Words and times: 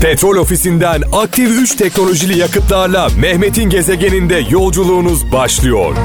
Petrol 0.00 0.36
ofisinden 0.36 1.02
aktif 1.12 1.50
3 1.50 1.74
teknolojili 1.74 2.38
yakıtlarla 2.38 3.08
Mehmet'in 3.20 3.70
gezegeninde 3.70 4.44
yolculuğunuz 4.50 5.32
başlıyor. 5.32 5.96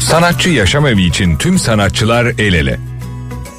Sanatçı 0.00 0.50
Yaşam 0.50 0.86
Evi 0.86 1.02
için 1.02 1.36
tüm 1.36 1.58
sanatçılar 1.58 2.26
el 2.26 2.54
ele. 2.54 2.78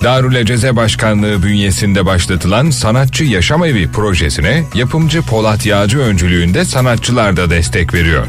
Darül 0.04 0.36
Eceze 0.36 0.76
Başkanlığı 0.76 1.44
bünyesinde 1.44 2.06
başlatılan 2.06 2.70
Sanatçı 2.70 3.24
Yaşam 3.24 3.66
Evi 3.66 3.92
projesine 3.92 4.64
yapımcı 4.76 5.22
Polat 5.22 5.66
Yağcı 5.66 6.00
öncülüğünde 6.00 6.66
sanatçılar 6.66 7.38
da 7.38 7.50
destek 7.50 7.94
veriyor. 7.94 8.28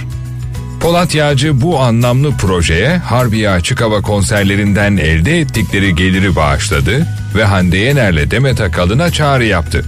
Polat 0.80 1.14
Yağcı 1.14 1.60
bu 1.60 1.80
anlamlı 1.80 2.36
projeye 2.36 2.98
Harbiye 2.98 3.50
Açık 3.50 3.80
Hava 3.80 4.00
konserlerinden 4.00 4.96
elde 4.96 5.40
ettikleri 5.40 5.94
geliri 5.94 6.36
bağışladı 6.36 7.06
ve 7.34 7.44
Hande 7.44 7.76
Yener'le 7.76 8.30
Demet 8.30 8.60
Akalın'a 8.60 9.10
çağrı 9.10 9.44
yaptı. 9.44 9.84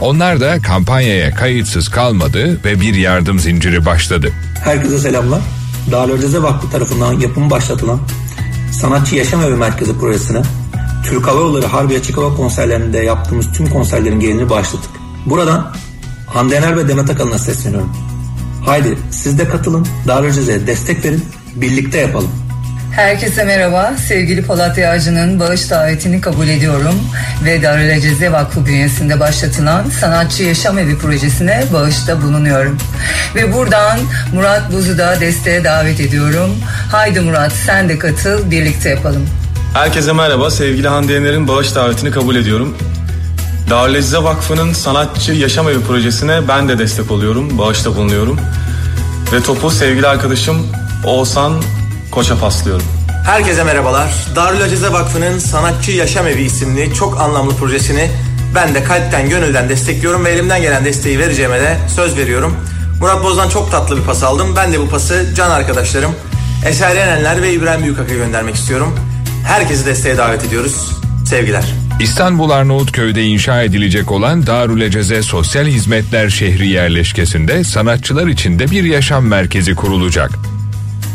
Onlar 0.00 0.40
da 0.40 0.62
kampanyaya 0.62 1.34
kayıtsız 1.34 1.88
kalmadı 1.88 2.64
ve 2.64 2.80
bir 2.80 2.94
yardım 2.94 3.38
zinciri 3.38 3.86
başladı. 3.86 4.32
Herkese 4.64 4.98
selamlar. 4.98 5.40
Darül 5.92 6.20
Ceze 6.20 6.42
Vakfı 6.42 6.70
tarafından 6.70 7.12
yapımı 7.12 7.50
başlatılan 7.50 8.00
Sanatçı 8.72 9.16
Yaşam 9.16 9.42
Evi 9.42 9.56
Merkezi 9.56 9.98
projesine 9.98 10.42
Türk 11.04 11.26
Hava 11.26 11.40
Yolları 11.40 11.66
Harbi 11.66 11.96
Açık 11.96 12.16
Hava 12.16 12.34
konserlerinde 12.36 12.98
yaptığımız 12.98 13.52
tüm 13.52 13.70
konserlerin 13.70 14.20
gelirini 14.20 14.50
başladık. 14.50 14.90
Buradan 15.26 15.74
Hande 16.26 16.54
Yener 16.54 16.76
ve 16.76 16.88
Demet 16.88 17.10
Akalın'a 17.10 17.38
sesleniyorum. 17.38 17.96
Haydi 18.66 18.98
siz 19.10 19.38
de 19.38 19.48
katılın, 19.48 19.86
Darül 20.08 20.32
Ceze'ye 20.32 20.66
destek 20.66 21.04
verin, 21.04 21.24
birlikte 21.54 21.98
yapalım. 21.98 22.30
Herkese 22.92 23.44
merhaba. 23.44 23.92
Sevgili 24.08 24.42
Polat 24.42 24.78
Yağcı'nın 24.78 25.40
bağış 25.40 25.70
davetini 25.70 26.20
kabul 26.20 26.48
ediyorum 26.48 26.94
ve 27.44 27.62
Darül 27.62 28.00
Ceze 28.00 28.32
Vakfı 28.32 28.66
bünyesinde 28.66 29.20
başlatılan 29.20 29.84
Sanatçı 30.00 30.42
Yaşam 30.42 30.78
Evi 30.78 30.98
projesine 30.98 31.64
bağışta 31.72 32.22
bulunuyorum. 32.22 32.78
Ve 33.34 33.52
buradan 33.52 33.98
Murat 34.34 34.72
Buz'u 34.72 34.98
da 34.98 35.20
desteğe 35.20 35.64
davet 35.64 36.00
ediyorum. 36.00 36.50
Haydi 36.92 37.20
Murat 37.20 37.52
sen 37.52 37.88
de 37.88 37.98
katıl, 37.98 38.50
birlikte 38.50 38.88
yapalım. 38.88 39.26
Herkese 39.74 40.12
merhaba. 40.12 40.50
Sevgili 40.50 40.88
Hande 40.88 41.12
Yener'in 41.12 41.48
bağış 41.48 41.74
davetini 41.74 42.10
kabul 42.10 42.36
ediyorum. 42.36 42.76
Darülezze 43.70 44.18
Vakfı'nın 44.18 44.72
Sanatçı 44.72 45.32
Yaşam 45.32 45.68
Evi 45.68 45.80
projesine 45.80 46.48
ben 46.48 46.68
de 46.68 46.78
destek 46.78 47.10
oluyorum, 47.10 47.58
bağışta 47.58 47.96
bulunuyorum. 47.96 48.38
Ve 49.32 49.42
topu 49.42 49.70
sevgili 49.70 50.06
arkadaşım 50.06 50.66
Oğuzhan 51.04 51.52
Koç'a 52.10 52.38
paslıyorum. 52.38 52.86
Herkese 53.24 53.64
merhabalar. 53.64 54.26
Darül 54.36 54.62
Acize 54.62 54.92
Vakfı'nın 54.92 55.38
Sanatçı 55.38 55.92
Yaşam 55.92 56.26
Evi 56.26 56.42
isimli 56.42 56.94
çok 56.94 57.20
anlamlı 57.20 57.56
projesini 57.56 58.10
ben 58.54 58.74
de 58.74 58.84
kalpten 58.84 59.28
gönülden 59.28 59.68
destekliyorum 59.68 60.24
ve 60.24 60.30
elimden 60.30 60.62
gelen 60.62 60.84
desteği 60.84 61.18
vereceğime 61.18 61.60
de 61.60 61.76
söz 61.94 62.16
veriyorum. 62.16 62.56
Murat 63.00 63.24
Boz'dan 63.24 63.48
çok 63.48 63.70
tatlı 63.70 63.96
bir 63.96 64.02
pas 64.02 64.22
aldım. 64.22 64.56
Ben 64.56 64.72
de 64.72 64.80
bu 64.80 64.88
pası 64.88 65.26
can 65.36 65.50
arkadaşlarım 65.50 66.12
Eser 66.66 66.96
Yenenler 66.96 67.42
ve 67.42 67.52
İbrahim 67.52 67.82
Büyükak'a 67.82 68.14
göndermek 68.14 68.54
istiyorum. 68.54 68.94
Herkesi 69.46 69.86
desteğe 69.86 70.16
davet 70.16 70.44
ediyoruz. 70.44 70.92
Sevgiler. 71.26 71.85
İstanbul 72.00 72.50
Arnavutköy'de 72.50 73.24
inşa 73.24 73.62
edilecek 73.62 74.12
olan 74.12 74.46
Darül 74.46 74.80
Eceze 74.80 75.22
Sosyal 75.22 75.64
Hizmetler 75.64 76.28
Şehri 76.28 76.68
yerleşkesinde 76.68 77.64
sanatçılar 77.64 78.26
için 78.26 78.58
de 78.58 78.70
bir 78.70 78.84
yaşam 78.84 79.26
merkezi 79.26 79.74
kurulacak. 79.74 80.30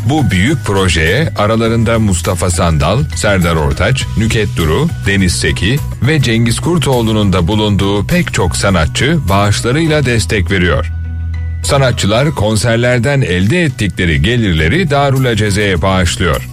Bu 0.08 0.30
büyük 0.30 0.64
projeye 0.64 1.32
aralarında 1.38 1.98
Mustafa 1.98 2.50
Sandal, 2.50 3.04
Serdar 3.16 3.56
Ortaç, 3.56 4.04
Nüket 4.18 4.48
Duru, 4.56 4.88
Deniz 5.06 5.32
Seki 5.32 5.78
ve 6.02 6.22
Cengiz 6.22 6.60
Kurtoğlu'nun 6.60 7.32
da 7.32 7.48
bulunduğu 7.48 8.06
pek 8.06 8.34
çok 8.34 8.56
sanatçı 8.56 9.18
bağışlarıyla 9.28 10.06
destek 10.06 10.50
veriyor. 10.50 10.92
Sanatçılar 11.64 12.30
konserlerden 12.30 13.20
elde 13.20 13.62
ettikleri 13.62 14.22
gelirleri 14.22 14.90
Darül 14.90 15.24
Eceze'ye 15.24 15.82
bağışlıyor. 15.82 16.51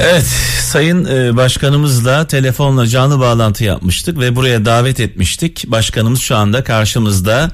Evet, 0.00 0.26
Sayın 0.60 1.04
e, 1.04 1.36
Başkanımızla 1.36 2.26
telefonla 2.26 2.86
canlı 2.86 3.20
bağlantı 3.20 3.64
yapmıştık 3.64 4.18
ve 4.18 4.36
buraya 4.36 4.64
davet 4.64 5.00
etmiştik. 5.00 5.64
Başkanımız 5.66 6.20
şu 6.20 6.36
anda 6.36 6.64
karşımızda. 6.64 7.50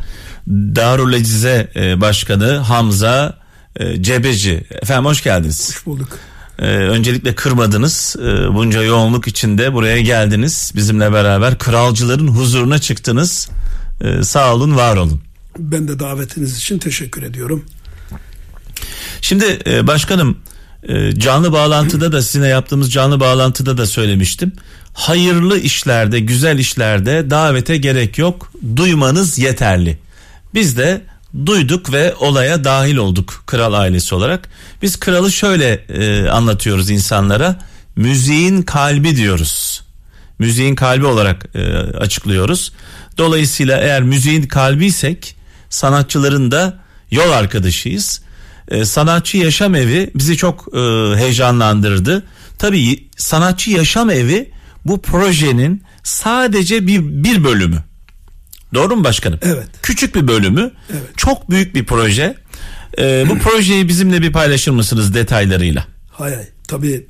Darül 0.49 1.13
Ecize 1.13 1.69
e, 1.77 2.01
Başkanı 2.01 2.57
Hamza 2.57 3.39
e, 3.77 4.03
Cebeci. 4.03 4.65
Efendim 4.83 5.05
hoş 5.05 5.23
geldiniz. 5.23 5.71
Hoş 5.71 5.87
bulduk. 5.87 6.19
Öncelikle 6.67 7.35
kırmadınız. 7.35 8.17
bunca 8.55 8.83
yoğunluk 8.83 9.29
içinde 9.29 9.73
buraya 9.73 10.01
geldiniz. 10.01 10.73
Bizimle 10.77 11.13
beraber 11.13 11.59
kralcıların 11.59 12.29
huzuruna 12.29 12.79
çıktınız. 12.79 13.49
sağ 14.23 14.55
olun, 14.55 14.77
var 14.77 14.97
olun. 14.97 15.23
Ben 15.59 15.89
de 15.89 15.99
davetiniz 15.99 16.59
için 16.59 16.79
teşekkür 16.79 17.23
ediyorum. 17.23 17.65
Şimdi 19.21 19.45
başkanım 19.87 20.39
canlı 21.19 21.53
bağlantıda 21.53 22.13
da 22.13 22.23
sizinle 22.23 22.49
yaptığımız 22.49 22.93
canlı 22.93 23.21
bağlantıda 23.21 23.79
da 23.79 23.87
söylemiştim. 23.87 24.53
Hayırlı 24.93 25.59
işlerde, 25.59 26.21
güzel 26.21 26.59
işlerde 26.59 27.31
davete 27.31 27.77
gerek 27.77 28.19
yok. 28.19 28.53
Duymanız 28.77 29.39
yeterli. 29.39 29.99
Biz 30.55 30.77
de 30.77 31.03
duyduk 31.47 31.93
ve 31.93 32.15
olaya 32.15 32.65
dahil 32.65 32.97
olduk 32.97 33.43
kral 33.47 33.73
ailesi 33.73 34.15
olarak. 34.15 34.49
Biz 34.83 35.01
kralı 35.01 35.33
şöyle 35.33 35.73
e, 35.73 36.29
anlatıyoruz 36.29 36.91
insanlara. 36.91 37.59
Müziğin 37.97 38.63
kalbi 38.63 39.17
diyoruz. 39.17 39.83
Müziğin 40.39 40.75
kalbi 40.75 41.07
olarak 41.07 41.47
e, 41.55 41.75
açıklıyoruz. 41.77 42.73
Dolayısıyla 43.19 43.81
eğer 43.81 44.03
müziğin 44.03 44.43
kalbiysek 44.43 45.37
sanatçıların 45.71 46.51
da 46.51 46.79
yol 47.11 47.31
arkadaşıyız. 47.31 48.23
E, 48.69 48.85
sanatçı 48.85 49.37
yaşam 49.37 49.75
evi 49.75 50.11
bizi 50.15 50.37
çok 50.37 50.69
e, 50.75 50.79
heyecanlandırdı. 51.17 52.23
Tabii 52.59 53.09
sanatçı 53.17 53.71
yaşam 53.71 54.11
evi 54.11 54.51
bu 54.85 55.03
projenin 55.03 55.83
sadece 56.03 56.87
bir 56.87 57.01
bir 57.01 57.45
bölümü. 57.45 57.85
Doğru 58.75 58.97
mu 58.97 59.05
başkanım? 59.05 59.39
Evet. 59.43 59.67
Küçük 59.83 60.15
bir 60.15 60.29
bölümü. 60.29 60.71
Evet. 60.91 61.03
Çok 61.17 61.51
büyük 61.51 61.75
bir 61.75 61.85
proje. 61.87 62.35
Ee, 62.99 63.25
bu 63.29 63.39
projeyi 63.49 63.89
bizimle 63.89 64.23
bir 64.23 64.33
paylaşır 64.33 64.71
mısınız 64.71 65.15
detaylarıyla? 65.15 65.85
Hay 66.11 66.35
hay. 66.35 66.45
Tabii 66.69 67.07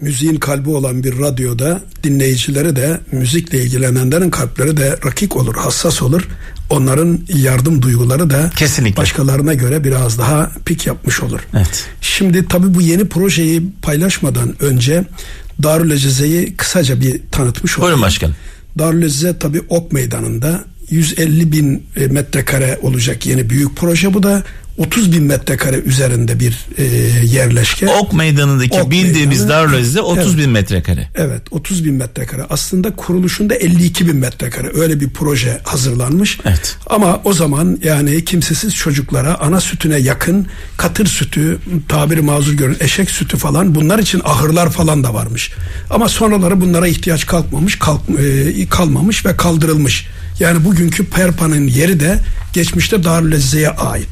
müziğin 0.00 0.36
kalbi 0.36 0.70
olan 0.70 1.04
bir 1.04 1.18
radyoda 1.18 1.80
dinleyicileri 2.02 2.76
de 2.76 3.00
müzikle 3.12 3.62
ilgilenenlerin 3.62 4.30
kalpleri 4.30 4.76
de 4.76 4.98
rakik 5.06 5.36
olur, 5.36 5.54
hassas 5.54 6.02
olur. 6.02 6.28
Onların 6.70 7.20
yardım 7.34 7.82
duyguları 7.82 8.30
da 8.30 8.50
Kesinlikle. 8.56 8.96
başkalarına 8.96 9.54
göre 9.54 9.84
biraz 9.84 10.18
daha 10.18 10.50
pik 10.64 10.86
yapmış 10.86 11.20
olur. 11.22 11.40
Evet. 11.56 11.86
Şimdi 12.00 12.48
tabii 12.48 12.74
bu 12.74 12.80
yeni 12.80 13.08
projeyi 13.08 13.62
paylaşmadan 13.82 14.62
önce 14.62 15.04
Darül 15.62 15.90
Eceze'yi 15.90 16.56
kısaca 16.56 17.00
bir 17.00 17.20
tanıtmış 17.32 17.78
olayım. 17.78 17.86
Buyurun 17.92 18.02
başkanım. 18.06 18.36
Darül 18.78 19.02
Eceze 19.02 19.38
tabii 19.38 19.62
Ok 19.68 19.92
Meydanı'nda 19.92 20.64
150 20.90 21.52
bin 21.52 21.86
e, 21.96 22.06
metrekare 22.06 22.78
olacak 22.82 23.26
yeni 23.26 23.50
büyük 23.50 23.76
proje 23.76 24.14
bu 24.14 24.22
da 24.22 24.42
30 24.78 25.12
bin 25.12 25.22
metrekare 25.22 25.76
üzerinde 25.76 26.40
bir 26.40 26.66
e, 26.78 26.84
yerleşke. 27.26 27.88
Ok 27.88 28.12
meydanındaki 28.12 28.80
Ok 28.80 28.90
bildiğimiz 28.90 29.40
meydanı. 29.40 29.58
Darül 29.58 29.80
Azize 29.80 30.00
30 30.00 30.26
Evet. 30.26 30.38
bin 30.38 30.50
metrekare. 30.50 31.08
Evet 31.14 31.42
30 31.50 31.84
bin 31.84 31.94
metrekare 31.94 32.42
aslında 32.50 32.96
kuruluşunda 32.96 33.54
52 33.54 34.06
bin 34.06 34.16
metrekare 34.16 34.70
öyle 34.74 35.00
bir 35.00 35.10
proje 35.10 35.60
hazırlanmış. 35.64 36.38
Evet. 36.44 36.76
Ama 36.86 37.20
o 37.24 37.32
zaman 37.32 37.78
yani 37.84 38.24
kimsesiz 38.24 38.74
çocuklara 38.74 39.34
ana 39.34 39.60
sütüne 39.60 39.96
yakın 39.96 40.46
katır 40.76 41.06
sütü 41.06 41.58
tabiri 41.88 42.22
mazur 42.22 42.52
görün 42.52 42.76
eşek 42.80 43.10
sütü 43.10 43.36
falan 43.36 43.74
bunlar 43.74 43.98
için 43.98 44.20
ahırlar 44.24 44.70
falan 44.70 45.04
da 45.04 45.14
varmış. 45.14 45.52
Ama 45.90 46.08
sonraları 46.08 46.60
bunlara 46.60 46.88
ihtiyaç 46.88 47.26
kalkmamış 47.26 47.78
kalk, 47.78 48.00
e, 48.18 48.68
kalmamış 48.68 49.26
ve 49.26 49.36
kaldırılmış. 49.36 50.06
Yani 50.40 50.64
bugünkü 50.64 51.06
Perpa'nın 51.06 51.66
yeri 51.66 52.00
de 52.00 52.18
geçmişte 52.52 53.04
Darül 53.04 53.34
Azize'ye 53.34 53.70
ait. 53.70 54.08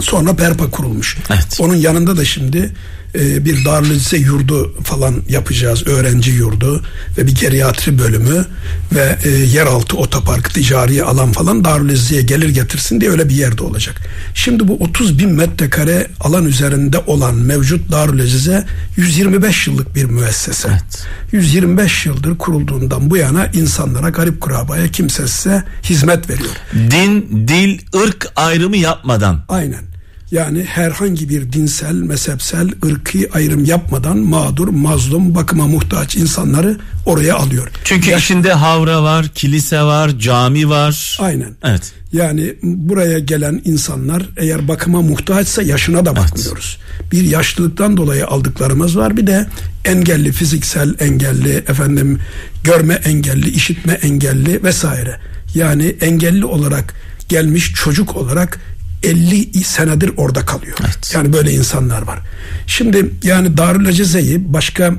Sonra 0.00 0.36
Perpa 0.36 0.70
kurulmuş. 0.70 1.16
Evet. 1.30 1.58
Onun 1.60 1.74
yanında 1.74 2.16
da 2.16 2.24
şimdi 2.24 2.74
e, 3.14 3.44
bir 3.44 3.64
Darül 3.64 3.90
Azize 3.90 4.16
yurdu 4.16 4.74
falan 4.84 5.22
yapacağız. 5.28 5.86
Öğrenci 5.86 6.30
yurdu 6.30 6.82
ve 7.18 7.26
bir 7.26 7.34
geriatri 7.34 7.98
bölümü 7.98 8.46
ve 8.94 9.18
e, 9.24 9.28
yeraltı 9.30 9.96
otopark, 9.96 10.54
ticari 10.54 11.04
alan 11.04 11.32
falan 11.32 11.64
Darül 11.64 11.92
Azize'ye 11.92 12.22
gelir 12.22 12.48
getirsin 12.48 13.00
diye 13.00 13.10
öyle 13.10 13.28
bir 13.28 13.34
yerde 13.34 13.62
olacak. 13.62 13.96
Şimdi 14.34 14.68
bu 14.68 14.76
30 14.76 15.18
bin 15.18 15.30
metrekare 15.30 16.06
alan 16.20 16.46
üzerinde 16.46 16.98
olan 16.98 17.34
mevcut 17.34 17.92
Darül 17.92 18.22
Azize 18.22 18.66
125 18.96 19.66
yıllık 19.66 19.94
bir 19.94 20.04
müessese. 20.04 20.68
Evet. 20.68 21.06
125 21.32 22.06
yıldır 22.06 22.38
kurulduğundan 22.38 23.10
bu 23.10 23.16
yana 23.16 23.46
insanlara, 23.46 24.08
garip 24.08 24.40
kurabaya, 24.40 24.88
kimsesize 24.88 25.64
hizmet 25.82 26.30
veriyor. 26.30 26.50
Din, 26.74 27.48
dil, 27.48 27.78
ırk 28.02 28.32
ayrımı 28.36 28.76
yapmadan. 28.76 29.44
Aynen. 29.48 29.90
Yani 30.30 30.64
herhangi 30.64 31.28
bir 31.28 31.52
dinsel, 31.52 31.94
mezhepsel, 31.94 32.68
ırkı 32.84 33.18
ayrım 33.32 33.64
yapmadan 33.64 34.18
mağdur, 34.18 34.68
mazlum, 34.68 35.34
bakıma 35.34 35.66
muhtaç 35.66 36.16
insanları 36.16 36.78
oraya 37.06 37.36
alıyor. 37.36 37.68
Çünkü 37.84 38.16
içinde 38.16 38.52
havra 38.52 39.02
var, 39.02 39.28
kilise 39.34 39.82
var, 39.82 40.18
cami 40.18 40.68
var. 40.68 41.18
Aynen. 41.20 41.54
Evet. 41.64 41.92
Yani 42.12 42.54
buraya 42.62 43.18
gelen 43.18 43.62
insanlar 43.64 44.28
eğer 44.36 44.68
bakıma 44.68 45.02
muhtaçsa 45.02 45.62
yaşına 45.62 46.06
da 46.06 46.16
bakmıyoruz. 46.16 46.78
Bir 47.12 47.22
yaşlılıktan 47.22 47.96
dolayı 47.96 48.26
aldıklarımız 48.26 48.96
var. 48.96 49.16
Bir 49.16 49.26
de 49.26 49.46
engelli, 49.84 50.32
fiziksel 50.32 50.94
engelli, 51.00 51.52
efendim 51.52 52.18
görme 52.64 52.94
engelli, 52.94 53.50
işitme 53.50 53.92
engelli 53.92 54.64
vesaire. 54.64 55.20
Yani 55.54 55.96
engelli 56.00 56.44
olarak 56.44 56.94
gelmiş 57.28 57.72
çocuk 57.72 58.16
olarak 58.16 58.60
50 59.02 59.64
senedir 59.64 60.12
orada 60.16 60.46
kalıyor. 60.46 60.76
Evet. 60.84 61.12
Yani 61.14 61.32
böyle 61.32 61.52
insanlar 61.52 62.02
var. 62.02 62.18
Şimdi 62.66 63.10
yani 63.22 63.56
Darül 63.56 63.88
Acize'yi 63.88 64.52
başka 64.52 64.94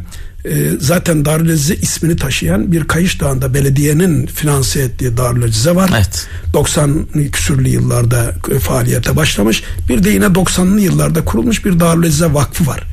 e, 0.46 0.70
zaten 0.80 1.26
Darül 1.26 1.52
Acize 1.52 1.76
ismini 1.76 2.16
taşıyan 2.16 2.72
bir 2.72 2.88
Kayış 2.88 3.22
Dağı'nda 3.22 3.54
belediyenin 3.54 4.28
finanse 4.28 4.82
ettiği 4.82 5.18
Darül 5.18 5.44
Acize 5.44 5.76
var. 5.76 5.90
Evet. 5.96 6.28
90 6.54 7.06
küsürlü 7.32 7.70
yıllarda 7.70 8.36
e, 8.56 8.60
faaliyete 8.60 9.16
başlamış. 9.16 9.64
Bir 9.90 10.04
de 10.04 10.10
yine 10.10 10.26
90'lı 10.26 10.82
yıllarda 10.82 11.26
kurulmuş 11.26 11.66
bir 11.66 11.80
Darül 11.80 12.08
Azize 12.08 12.34
Vakfı 12.34 12.68
var. 12.68 12.84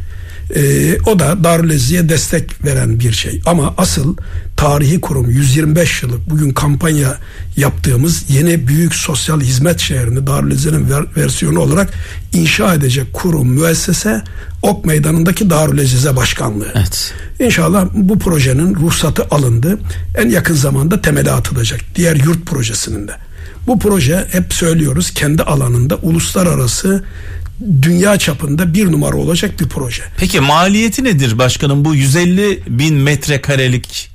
Ee, 0.57 0.99
o 1.07 1.19
da 1.19 1.45
Darül 1.45 1.71
Azize'ye 1.71 2.09
destek 2.09 2.65
veren 2.65 3.01
bir 3.01 3.13
şey. 3.13 3.41
Ama 3.47 3.75
asıl 3.77 4.17
tarihi 4.57 5.01
kurum 5.01 5.31
125 5.31 6.03
yıllık 6.03 6.31
bugün 6.31 6.51
kampanya 6.51 7.19
yaptığımız 7.57 8.25
yeni 8.29 8.69
büyük 8.69 8.95
sosyal 8.95 9.41
hizmet 9.41 9.81
şehrini 9.81 10.27
Darül 10.27 10.53
Azize'nin 10.53 10.91
ver- 10.91 11.07
versiyonu 11.17 11.59
olarak 11.61 11.93
inşa 12.33 12.75
edecek 12.75 13.13
kurum, 13.13 13.49
müessese 13.49 14.23
Ok 14.63 14.85
Meydanı'ndaki 14.85 15.51
Darül 15.51 15.81
Azize 15.81 16.17
Başkanlığı. 16.17 16.73
Evet. 16.75 17.13
İnşallah 17.41 17.87
bu 17.95 18.19
projenin 18.19 18.75
ruhsatı 18.75 19.25
alındı. 19.31 19.79
En 20.15 20.29
yakın 20.29 20.55
zamanda 20.55 21.01
temeli 21.01 21.31
atılacak. 21.31 21.81
Diğer 21.95 22.17
yurt 22.17 22.47
projesinin 22.47 23.09
de. 23.09 23.13
Bu 23.67 23.79
proje 23.79 24.27
hep 24.33 24.53
söylüyoruz 24.55 25.11
kendi 25.11 25.43
alanında 25.43 25.97
uluslararası 25.97 27.05
dünya 27.83 28.19
çapında 28.19 28.75
bir 28.75 28.93
numara 28.93 29.17
olacak 29.17 29.61
bir 29.61 29.69
proje. 29.69 30.03
Peki 30.17 30.41
maliyeti 30.41 31.05
nedir 31.05 31.39
başkanım 31.39 31.85
bu 31.85 31.95
150 31.95 32.63
bin 32.69 32.95
metrekarelik 32.95 34.11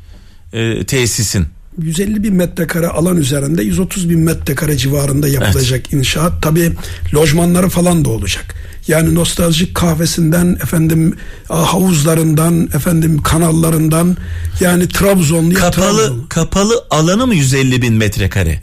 e, 0.53 0.85
tesisin? 0.85 1.47
150 1.81 2.23
bin 2.23 2.35
metrekare 2.35 2.87
alan 2.87 3.17
üzerinde 3.17 3.63
130 3.63 4.09
bin 4.09 4.19
metrekare 4.19 4.77
civarında 4.77 5.27
yapılacak 5.27 5.93
inşaat. 5.93 6.43
Tabi 6.43 6.71
lojmanları 7.15 7.69
falan 7.69 8.05
da 8.05 8.09
olacak. 8.09 8.55
Yani 8.87 9.15
nostaljik 9.15 9.75
kahvesinden 9.75 10.57
efendim 10.63 11.15
havuzlarından 11.47 12.69
efendim 12.75 13.21
kanallarından 13.21 14.17
yani 14.59 14.89
Trabzonlu 14.89 15.53
Kapalı 15.53 16.29
kapalı 16.29 16.73
alanı 16.89 17.27
mı 17.27 17.35
150 17.35 17.81
bin 17.81 17.93
metrekare? 17.93 18.61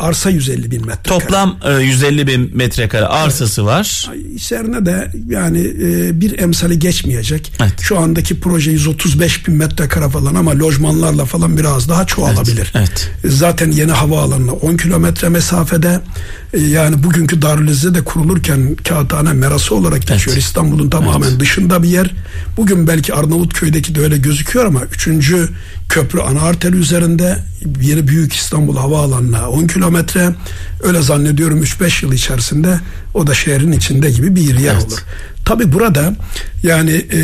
Arsa 0.00 0.30
150 0.30 0.70
bin 0.70 0.86
metrekare. 0.86 1.20
Toplam 1.20 1.58
e, 1.64 1.82
150 1.82 2.26
bin 2.26 2.56
metrekare 2.56 3.06
arsası 3.06 3.66
var. 3.66 4.10
İçerine 4.34 4.86
de 4.86 5.10
yani 5.28 5.58
e, 5.60 6.20
bir 6.20 6.38
emsali 6.38 6.78
geçmeyecek. 6.78 7.52
Evet. 7.60 7.80
Şu 7.80 7.98
andaki 7.98 8.40
proje 8.40 8.70
135 8.70 9.46
bin 9.46 9.54
metrekare 9.54 10.08
falan 10.08 10.34
ama 10.34 10.58
lojmanlarla 10.58 11.24
falan 11.24 11.56
biraz 11.56 11.88
daha 11.88 12.06
çoğalabilir. 12.06 12.72
Evet, 12.74 13.10
Zaten 13.24 13.70
yeni 13.70 13.92
havaalanına 13.92 14.52
10 14.52 14.76
kilometre 14.76 15.28
mesafede 15.28 16.00
e, 16.52 16.60
yani 16.60 17.02
bugünkü 17.02 17.42
Darülizze 17.42 17.94
de 17.94 18.04
kurulurken 18.04 18.76
Kağıthane 18.88 19.32
Merası 19.32 19.74
olarak 19.74 20.00
geçiyor. 20.00 20.36
Evet. 20.36 20.42
İstanbul'un 20.42 20.90
tamamen 20.90 21.40
dışında 21.40 21.82
bir 21.82 21.88
yer. 21.88 22.14
Bugün 22.56 22.86
belki 22.86 23.14
Arnavutköy'deki 23.14 23.94
de 23.94 24.00
öyle 24.00 24.18
gözüküyor 24.18 24.66
ama 24.66 24.80
3. 24.82 25.08
köprü 25.88 26.20
ana 26.20 26.40
arter 26.40 26.72
üzerinde 26.72 27.38
yeni 27.82 28.08
büyük 28.08 28.32
İstanbul 28.32 28.76
havaalanına 28.76 29.48
10 29.50 29.66
kilometre 29.66 30.34
öyle 30.82 31.02
zannediyorum 31.02 31.62
3-5 31.62 32.04
yıl 32.04 32.12
içerisinde 32.12 32.80
o 33.14 33.26
da 33.26 33.34
şehrin 33.34 33.72
içinde 33.72 34.10
gibi 34.10 34.36
bir 34.36 34.58
yer 34.58 34.74
Evet. 34.74 34.86
olur. 34.86 34.98
Tabi 35.44 35.72
burada 35.72 36.14
yani 36.62 36.90
e, 36.90 37.20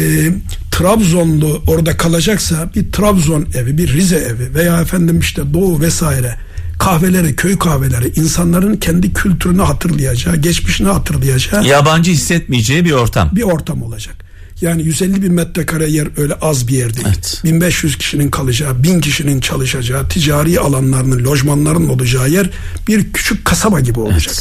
Trabzonlu 0.71 1.63
orada 1.67 1.97
kalacaksa 1.97 2.71
bir 2.75 2.93
Trabzon 2.93 3.47
evi, 3.55 3.79
bir 3.79 3.93
Rize 3.93 4.17
evi 4.17 4.55
veya 4.55 4.81
efendim 4.81 5.21
işte 5.21 5.55
Doğu 5.55 5.81
vesaire 5.81 6.37
kahveleri, 6.79 7.37
köy 7.37 7.59
kahveleri 7.59 8.13
insanların 8.17 8.77
kendi 8.77 9.13
kültürünü 9.13 9.63
hatırlayacağı, 9.63 10.37
geçmişini 10.37 10.89
hatırlayacağı 10.89 11.65
Yabancı 11.65 12.11
hissetmeyeceği 12.11 12.85
bir 12.85 12.93
ortam. 12.93 13.31
bir 13.33 13.43
ortam 13.43 13.83
olacak. 13.83 14.27
Yani 14.61 14.83
150 14.83 15.23
bin 15.23 15.33
metrekare 15.33 15.91
yer 15.91 16.09
öyle 16.17 16.35
az 16.35 16.69
bir 16.69 16.73
yer 16.73 16.95
değil. 16.95 17.07
Evet. 17.09 17.41
1500 17.45 17.97
kişinin 17.97 18.31
kalacağı, 18.31 18.83
1000 18.83 19.01
kişinin 19.01 19.41
çalışacağı, 19.41 20.09
ticari 20.09 20.61
alanlarının, 20.61 21.25
lojmanların 21.25 21.89
olacağı 21.89 22.31
yer 22.31 22.51
bir 22.89 23.13
küçük 23.13 23.45
kasaba 23.45 23.81
gibi 23.81 24.01
olacak. 24.01 24.35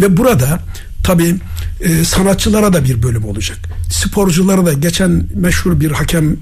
Ve 0.00 0.16
burada 0.16 0.60
tabii 1.04 1.36
e, 1.80 2.04
sanatçılara 2.04 2.72
da 2.72 2.84
bir 2.84 3.02
bölüm 3.02 3.24
olacak. 3.24 3.58
Sporculara 3.90 4.66
da 4.66 4.72
geçen 4.72 5.24
meşhur 5.34 5.80
bir 5.80 5.90
hakem 5.90 6.32
e, 6.32 6.36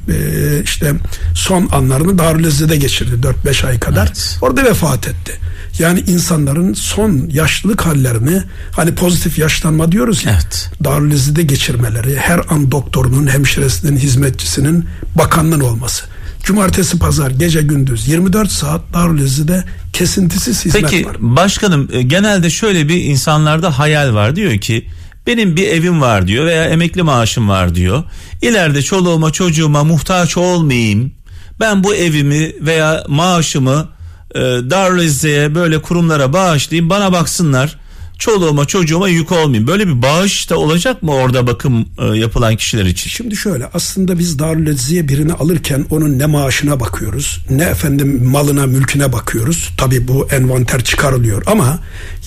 işte 0.64 0.92
son 1.34 1.68
anlarını 1.72 2.18
Darülezze'de 2.18 2.76
geçirdi 2.76 3.26
4-5 3.46 3.66
ay 3.66 3.80
kadar. 3.80 4.06
Evet. 4.06 4.38
Orada 4.42 4.64
vefat 4.64 5.08
etti. 5.08 5.32
Yani 5.78 6.00
insanların 6.00 6.74
son 6.74 7.28
yaşlılık 7.32 7.86
hallerini 7.86 8.42
hani 8.72 8.94
pozitif 8.94 9.38
yaşlanma 9.38 9.92
diyoruz 9.92 10.24
ya. 10.24 10.32
Evet. 10.32 10.70
Darülizzi'de 10.84 11.42
geçirmeleri, 11.42 12.16
her 12.16 12.40
an 12.48 12.70
doktorunun, 12.70 13.26
hemşiresinin, 13.26 13.96
hizmetçisinin 13.96 14.86
bakanlığın 15.14 15.60
olması. 15.60 16.04
Cumartesi, 16.48 16.98
pazar, 16.98 17.30
gece 17.30 17.62
gündüz 17.62 18.08
24 18.08 18.50
saat 18.52 18.80
Darülizzi'de 18.94 19.64
kesintisiz 19.92 20.64
hizmet 20.64 20.82
Peki 20.82 21.06
var. 21.06 21.16
başkanım 21.20 21.88
e, 21.92 22.02
genelde 22.02 22.50
şöyle 22.50 22.88
bir 22.88 23.04
insanlarda 23.04 23.78
hayal 23.78 24.14
var 24.14 24.36
diyor 24.36 24.58
ki 24.58 24.86
benim 25.26 25.56
bir 25.56 25.68
evim 25.68 26.00
var 26.00 26.26
diyor 26.26 26.46
veya 26.46 26.64
emekli 26.64 27.02
maaşım 27.02 27.48
var 27.48 27.74
diyor. 27.74 28.04
İleride 28.42 28.82
çoluğuma 28.82 29.30
çocuğuma 29.30 29.84
muhtaç 29.84 30.36
olmayayım. 30.36 31.12
Ben 31.60 31.84
bu 31.84 31.94
evimi 31.94 32.52
veya 32.60 33.04
maaşımı 33.08 33.88
e, 34.34 34.40
Darül 34.40 34.98
Ezze'ye 35.04 35.54
böyle 35.54 35.82
kurumlara 35.82 36.32
bağışlayayım 36.32 36.90
bana 36.90 37.12
baksınlar. 37.12 37.78
Çoluğuma 38.18 38.64
çocuğuma 38.64 39.08
yük 39.08 39.32
olmayayım. 39.32 39.66
Böyle 39.66 39.88
bir 39.88 40.02
bağış 40.02 40.50
da 40.50 40.58
olacak 40.58 41.02
mı 41.02 41.12
orada 41.12 41.46
bakım 41.46 41.88
e, 41.98 42.04
yapılan 42.04 42.56
kişiler 42.56 42.84
için? 42.84 43.10
Şimdi 43.10 43.36
şöyle 43.36 43.66
aslında 43.74 44.18
biz 44.18 44.38
Darülezzi'ye 44.38 45.08
birini 45.08 45.32
alırken 45.32 45.86
onun 45.90 46.18
ne 46.18 46.26
maaşına 46.26 46.80
bakıyoruz 46.80 47.38
ne 47.50 47.62
efendim 47.62 48.24
malına 48.24 48.66
mülküne 48.66 49.12
bakıyoruz. 49.12 49.70
Tabi 49.76 50.08
bu 50.08 50.28
envanter 50.30 50.84
çıkarılıyor 50.84 51.42
ama 51.46 51.78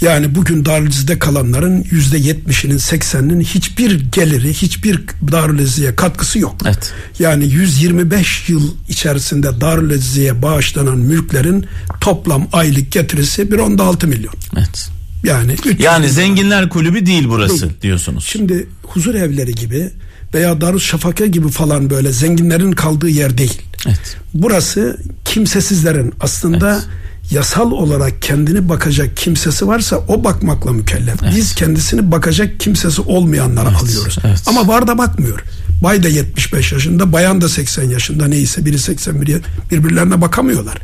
yani 0.01 0.35
bugün 0.35 0.65
Darülezzi'de 0.65 1.19
kalanların 1.19 1.85
yüzde 1.91 2.17
yetmişinin 2.17 2.77
sekseninin 2.77 3.41
hiçbir 3.41 4.11
geliri 4.11 4.53
hiçbir 4.53 5.01
Darülezzi'ye 5.31 5.95
katkısı 5.95 6.39
yok. 6.39 6.55
Evet. 6.65 6.93
Yani 7.19 7.45
125 7.45 8.49
yıl 8.49 8.75
içerisinde 8.89 9.61
Darülezzi'ye 9.61 10.41
bağışlanan 10.41 10.97
mülklerin 10.97 11.65
toplam 12.01 12.47
aylık 12.53 12.91
getirisi 12.91 13.51
bir 13.51 13.57
onda 13.57 13.83
6 13.83 14.07
milyon. 14.07 14.33
Evet. 14.57 15.00
Yani 15.23 15.53
300 15.53 15.79
Yani 15.79 16.09
zenginler 16.09 16.69
kulübü 16.69 17.05
değil 17.05 17.25
burası 17.29 17.61
değil. 17.61 17.73
diyorsunuz. 17.81 18.25
Şimdi 18.25 18.67
huzur 18.83 19.15
evleri 19.15 19.55
gibi 19.55 19.89
veya 20.33 20.61
Darüşşafaka 20.61 21.25
gibi 21.25 21.49
falan 21.49 21.89
böyle 21.89 22.11
zenginlerin 22.11 22.71
kaldığı 22.71 23.09
yer 23.09 23.37
değil. 23.37 23.61
Evet. 23.87 24.17
Burası 24.33 24.97
kimsesizlerin 25.25 26.13
aslında 26.21 26.73
evet 26.73 27.01
yasal 27.31 27.71
olarak 27.71 28.21
kendini 28.21 28.69
bakacak 28.69 29.17
kimsesi 29.17 29.67
varsa 29.67 29.97
o 30.07 30.23
bakmakla 30.23 30.71
mükellef. 30.71 31.23
Evet. 31.23 31.33
Biz 31.35 31.55
kendisini 31.55 32.11
bakacak 32.11 32.59
kimsesi 32.59 33.01
olmayanları 33.01 33.69
evet, 33.71 33.83
alıyoruz. 33.83 34.17
Evet. 34.25 34.41
Ama 34.45 34.67
var 34.67 34.87
da 34.87 34.97
bakmıyor. 34.97 35.43
Bay 35.83 36.03
da 36.03 36.07
75 36.07 36.71
yaşında, 36.71 37.13
bayan 37.13 37.41
da 37.41 37.49
80 37.49 37.83
yaşında 37.83 38.27
neyse 38.27 38.65
biri 38.65 38.79
81 38.79 39.41
birbirlerine 39.71 40.21
bakamıyorlar. 40.21 40.77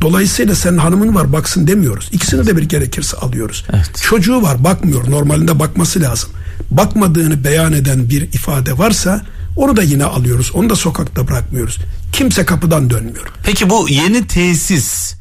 Dolayısıyla 0.00 0.54
senin 0.54 0.78
hanımın 0.78 1.14
var 1.14 1.32
baksın 1.32 1.66
demiyoruz. 1.66 2.08
İkisini 2.12 2.46
de 2.46 2.56
bir 2.56 2.62
gerekirse 2.62 3.16
alıyoruz. 3.16 3.64
Evet. 3.72 4.02
Çocuğu 4.02 4.42
var 4.42 4.64
bakmıyor. 4.64 5.10
Normalinde 5.10 5.58
bakması 5.58 6.00
lazım. 6.00 6.30
Bakmadığını 6.70 7.44
beyan 7.44 7.72
eden 7.72 8.10
bir 8.10 8.22
ifade 8.22 8.78
varsa 8.78 9.20
onu 9.56 9.76
da 9.76 9.82
yine 9.82 10.04
alıyoruz. 10.04 10.50
Onu 10.54 10.70
da 10.70 10.76
sokakta 10.76 11.28
bırakmıyoruz. 11.28 11.78
Kimse 12.12 12.44
kapıdan 12.44 12.90
dönmüyor. 12.90 13.26
Peki 13.44 13.70
bu 13.70 13.88
yeni 13.88 14.26
tesis 14.26 15.14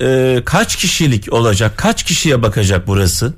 e, 0.00 0.38
kaç 0.44 0.76
kişilik 0.76 1.32
olacak? 1.32 1.72
Kaç 1.76 2.02
kişiye 2.02 2.42
bakacak 2.42 2.86
burası? 2.86 3.34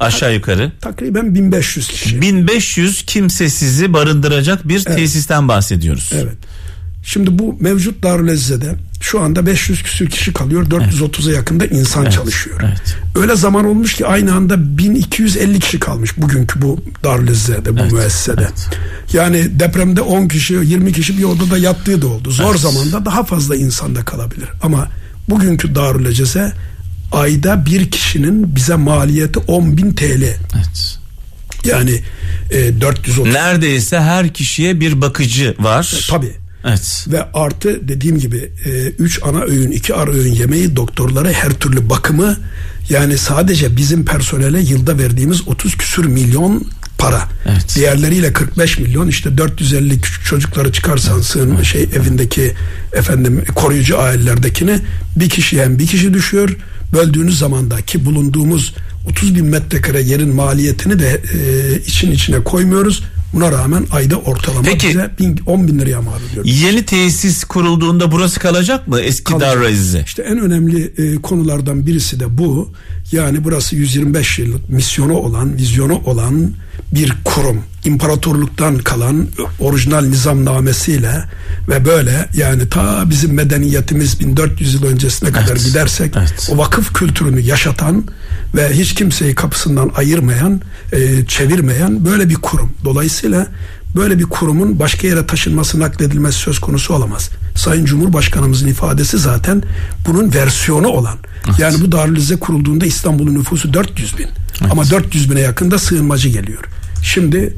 Aşağı 0.00 0.34
yukarı. 0.34 0.72
Takriben 0.80 1.34
1500 1.34 1.88
kişi. 1.88 2.20
1500 2.20 3.02
kimsesizi 3.02 3.92
barındıracak 3.92 4.68
bir 4.68 4.82
evet. 4.86 4.98
tesisten 4.98 5.48
bahsediyoruz. 5.48 6.10
Evet. 6.14 6.36
Şimdi 7.04 7.38
bu 7.38 7.56
mevcut 7.60 8.02
Darülezze'de 8.02 8.74
şu 9.00 9.20
anda 9.20 9.46
500 9.46 9.82
küsür 9.82 10.10
kişi 10.10 10.32
kalıyor. 10.32 10.66
430'a 10.66 11.24
evet. 11.24 11.36
yakında 11.36 11.66
insan 11.66 12.02
evet. 12.02 12.12
çalışıyor. 12.12 12.60
Evet. 12.64 12.96
Öyle 13.16 13.36
zaman 13.36 13.64
olmuş 13.64 13.94
ki 13.94 14.06
aynı 14.06 14.34
anda 14.34 14.78
1250 14.78 15.60
kişi 15.60 15.80
kalmış 15.80 16.18
bugünkü 16.18 16.62
bu 16.62 16.80
Darülezze'de 17.04 17.76
bu 17.76 17.80
evet. 17.80 17.92
müessesede. 17.92 18.40
Evet. 18.40 18.68
Yani 19.12 19.60
depremde 19.60 20.00
10 20.00 20.28
kişi 20.28 20.54
20 20.54 20.92
kişi 20.92 21.18
bir 21.18 21.24
odada 21.24 21.58
yattığı 21.58 22.02
da 22.02 22.06
oldu. 22.06 22.30
Zor 22.30 22.50
evet. 22.50 22.60
zamanda 22.60 23.04
daha 23.04 23.24
fazla 23.24 23.56
insan 23.56 23.94
da 23.94 24.04
kalabilir. 24.04 24.48
Ama 24.62 24.88
bugünkü 25.28 25.74
Darülaceze 25.74 26.52
ayda 27.12 27.66
bir 27.66 27.90
kişinin 27.90 28.56
bize 28.56 28.74
maliyeti 28.74 29.38
10 29.38 29.76
bin 29.76 29.92
TL. 29.94 30.22
Evet. 30.54 30.98
Yani 31.64 32.02
e, 32.50 32.80
430. 32.80 33.32
Neredeyse 33.32 34.00
her 34.00 34.34
kişiye 34.34 34.80
bir 34.80 35.00
bakıcı 35.00 35.54
var. 35.58 35.94
E, 35.96 36.10
tabii. 36.10 36.43
Evet. 36.64 37.06
Ve 37.08 37.22
artı 37.34 37.88
dediğim 37.88 38.18
gibi 38.18 38.52
3 38.98 39.18
e, 39.18 39.22
ana 39.22 39.40
öğün 39.40 39.70
2 39.70 39.94
ara 39.94 40.10
öğün 40.10 40.32
yemeği 40.32 40.76
doktorlara 40.76 41.32
her 41.32 41.50
türlü 41.50 41.90
bakımı 41.90 42.36
yani 42.88 43.18
sadece 43.18 43.76
bizim 43.76 44.04
personele 44.04 44.60
yılda 44.60 44.98
verdiğimiz 44.98 45.48
30 45.48 45.76
küsür 45.76 46.04
milyon 46.04 46.66
para. 46.98 47.28
Evet. 47.46 47.74
Diğerleriyle 47.74 48.32
45 48.32 48.78
milyon 48.78 49.08
işte 49.08 49.38
450 49.38 50.00
küçük 50.00 50.24
çocukları 50.24 50.72
çıkarsan 50.72 51.14
evet. 51.14 51.24
sığınma 51.24 51.64
şey 51.64 51.82
evindeki 51.82 52.52
efendim 52.92 53.44
koruyucu 53.54 53.98
ailelerdekini 53.98 54.78
bir 55.16 55.28
kişi 55.28 55.62
hem 55.62 55.78
bir 55.78 55.86
kişi 55.86 56.14
düşüyor. 56.14 56.56
Böldüğünüz 56.92 57.38
zamanda 57.38 57.82
ki 57.82 58.04
bulunduğumuz 58.04 58.74
30 59.08 59.34
bin 59.34 59.46
metrekare 59.46 60.02
yerin 60.02 60.34
maliyetini 60.34 60.98
de 60.98 61.20
e, 61.34 61.80
için 61.80 62.12
içine 62.12 62.44
koymuyoruz. 62.44 63.02
Buna 63.34 63.52
rağmen 63.52 63.86
ayda 63.90 64.16
ortalama 64.16 64.62
Peki, 64.62 64.88
bize 64.88 65.10
bin, 65.18 65.40
10 65.46 65.68
bin 65.68 65.78
liraya 65.78 66.02
mal 66.02 66.20
ediyor. 66.30 66.44
Yeni 66.44 66.84
tesis 66.84 67.44
kurulduğunda 67.44 68.12
burası 68.12 68.40
kalacak 68.40 68.88
mı? 68.88 69.00
Eski 69.00 69.24
kalacak. 69.24 69.56
Darrezi'de. 69.56 70.02
İşte 70.06 70.22
en 70.22 70.38
önemli 70.38 70.92
e, 70.98 71.14
konulardan 71.22 71.86
birisi 71.86 72.20
de 72.20 72.38
bu. 72.38 72.72
Yani 73.12 73.44
burası 73.44 73.76
125 73.76 74.38
yıllık 74.38 74.68
misyonu 74.68 75.14
olan, 75.14 75.56
vizyonu 75.56 76.02
olan 76.06 76.50
bir 76.92 77.12
kurum. 77.24 77.62
İmparatorluktan 77.84 78.78
kalan 78.78 79.28
orijinal 79.60 80.04
nizamnamesiyle 80.04 81.24
ve 81.68 81.84
böyle 81.84 82.28
yani 82.34 82.68
ta 82.68 83.10
bizim 83.10 83.34
medeniyetimiz 83.34 84.20
1400 84.20 84.74
yıl 84.74 84.84
öncesine 84.84 85.32
kadar 85.32 85.52
evet, 85.52 85.64
gidersek 85.64 86.14
evet. 86.16 86.48
o 86.52 86.58
vakıf 86.58 86.94
kültürünü 86.94 87.40
yaşatan 87.40 88.04
ve 88.54 88.68
hiç 88.74 88.94
kimseyi 88.94 89.34
kapısından 89.34 89.90
ayırmayan, 89.96 90.60
e, 90.92 91.26
çevirmeyen 91.26 92.04
böyle 92.04 92.28
bir 92.28 92.34
kurum. 92.34 92.72
Dolayısıyla 92.84 93.46
böyle 93.96 94.18
bir 94.18 94.24
kurumun 94.24 94.78
başka 94.78 95.06
yere 95.06 95.26
taşınması, 95.26 95.80
nakledilmesi 95.80 96.38
söz 96.38 96.58
konusu 96.58 96.94
olamaz. 96.94 97.30
Sayın 97.56 97.84
Cumhurbaşkanımızın 97.84 98.68
ifadesi 98.68 99.18
zaten 99.18 99.62
bunun 100.08 100.34
versiyonu 100.34 100.88
olan. 100.88 101.16
Evet. 101.48 101.58
Yani 101.58 101.80
bu 101.80 101.92
Darülizze 101.92 102.36
kurulduğunda 102.36 102.86
İstanbul'un 102.86 103.34
nüfusu 103.34 103.74
400 103.74 104.18
bin. 104.18 104.26
Evet. 104.60 104.72
Ama 104.72 104.90
400 104.90 105.30
bine 105.30 105.40
yakında 105.40 105.78
sığınmacı 105.78 106.28
geliyor. 106.28 106.64
Şimdi 107.04 107.56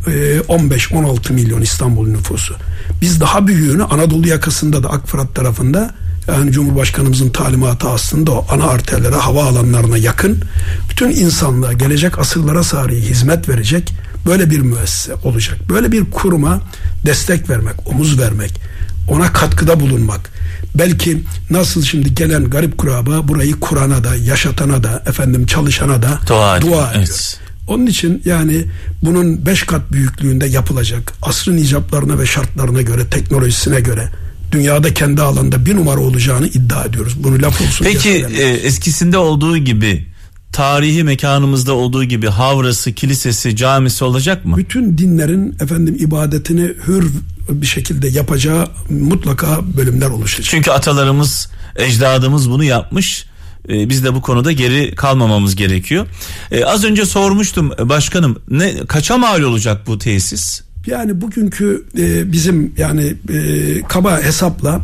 15-16 0.48 1.30
e, 1.30 1.34
milyon 1.34 1.62
İstanbul 1.62 2.08
nüfusu. 2.08 2.54
Biz 3.00 3.20
daha 3.20 3.46
büyüğünü 3.46 3.84
Anadolu 3.84 4.28
yakasında 4.28 4.82
da 4.82 4.90
Akfırat 4.90 5.34
tarafında 5.34 5.94
yani 6.28 6.52
Cumhurbaşkanımızın 6.52 7.30
talimatı 7.30 7.88
aslında 7.88 8.32
o 8.32 8.46
ana 8.50 8.64
arterlere, 8.64 9.14
hava 9.14 9.44
alanlarına 9.44 9.98
yakın 9.98 10.42
bütün 10.90 11.10
insanlığa 11.10 11.72
gelecek 11.72 12.18
asırlara 12.18 12.62
sari 12.62 13.00
hizmet 13.00 13.48
verecek 13.48 13.92
böyle 14.26 14.50
bir 14.50 14.60
müessese 14.60 15.14
olacak. 15.14 15.58
Böyle 15.68 15.92
bir 15.92 16.10
kuruma 16.10 16.60
destek 17.06 17.50
vermek, 17.50 17.86
omuz 17.86 18.20
vermek, 18.20 18.60
ona 19.08 19.32
katkıda 19.32 19.80
bulunmak. 19.80 20.30
Belki 20.74 21.22
nasıl 21.50 21.82
şimdi 21.82 22.14
gelen 22.14 22.50
garip 22.50 22.78
kuraba 22.78 23.28
burayı 23.28 23.60
kurana 23.60 24.04
da, 24.04 24.16
yaşatana 24.16 24.84
da, 24.84 25.02
efendim 25.06 25.46
çalışana 25.46 26.02
da 26.02 26.20
dua, 26.26 26.60
dua 26.60 26.90
ediyor. 26.90 26.92
Evet. 26.94 27.45
Onun 27.66 27.87
için 27.87 28.23
yani 28.25 28.64
bunun 29.02 29.46
beş 29.46 29.62
kat 29.62 29.92
büyüklüğünde 29.92 30.46
yapılacak 30.46 31.12
asrın 31.23 31.56
icaplarına 31.56 32.18
ve 32.18 32.26
şartlarına 32.26 32.82
göre 32.82 33.06
teknolojisine 33.11 33.80
göre 33.80 34.08
dünyada 34.52 34.94
kendi 34.94 35.23
alanda 35.23 35.66
bir 35.66 35.76
numara 35.76 36.00
olacağını 36.00 36.46
iddia 36.46 36.85
ediyoruz. 36.85 37.25
Bunu 37.25 37.42
laf 37.42 37.61
olsun. 37.61 37.85
Peki 37.85 38.26
e, 38.38 38.42
eskisinde 38.42 39.18
olduğu 39.18 39.58
gibi 39.58 40.06
tarihi 40.52 41.04
mekanımızda 41.04 41.73
olduğu 41.73 42.04
gibi 42.04 42.26
havrası, 42.26 42.92
kilisesi, 42.92 43.56
camisi 43.56 44.04
olacak 44.04 44.44
mı? 44.44 44.56
Bütün 44.56 44.99
dinlerin 44.99 45.56
efendim 45.61 45.96
ibadetini 46.00 46.73
hür 46.87 47.06
bir 47.49 47.66
şekilde 47.66 48.08
yapacağı 48.08 48.68
mutlaka 48.90 49.61
bölümler 49.76 50.11
oluşacak. 50.11 50.46
Çünkü 50.50 50.70
atalarımız, 50.70 51.49
ecdadımız 51.76 52.50
bunu 52.50 52.64
yapmış 52.64 53.26
e, 53.68 53.88
biz 53.88 54.04
de 54.04 54.14
bu 54.14 54.23
konuda 54.23 54.52
geri 54.52 54.94
kalmamamız 54.94 55.56
gerekiyor. 55.56 56.06
E, 56.50 56.64
az 56.64 56.85
önce 56.85 57.04
sormuştum 57.04 57.73
e, 57.78 57.88
başkanım 57.88 58.38
ne 58.50 58.87
kaça 58.87 59.18
mal 59.18 59.42
olacak 59.42 59.87
bu 59.87 59.99
tesis? 59.99 60.62
Yani 60.87 61.20
bugünkü 61.20 61.85
e, 61.99 62.32
bizim 62.32 62.73
yani 62.78 63.14
e, 63.32 63.82
kaba 63.88 64.23
hesapla 64.23 64.80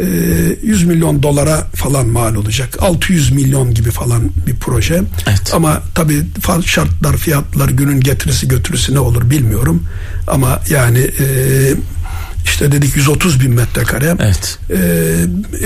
e, 0.00 0.06
100 0.62 0.84
milyon 0.84 1.22
dolara 1.22 1.66
falan 1.74 2.08
mal 2.08 2.34
olacak. 2.34 2.76
600 2.80 3.32
milyon 3.32 3.74
gibi 3.74 3.90
falan 3.90 4.30
bir 4.46 4.56
proje. 4.56 5.02
Evet. 5.28 5.54
Ama 5.54 5.82
tabii 5.94 6.22
şartlar, 6.64 7.16
fiyatlar, 7.16 7.68
günün 7.68 8.00
getirisi 8.00 8.48
götürüsü 8.48 8.94
ne 8.94 8.98
olur 9.00 9.30
bilmiyorum. 9.30 9.84
Ama 10.26 10.60
yani 10.70 10.98
e, 10.98 11.26
işte 12.44 12.72
dedik 12.72 12.96
130 12.96 13.40
bin 13.40 13.54
metrekare. 13.54 14.16
Evet. 14.20 14.58
Ee, 14.70 14.76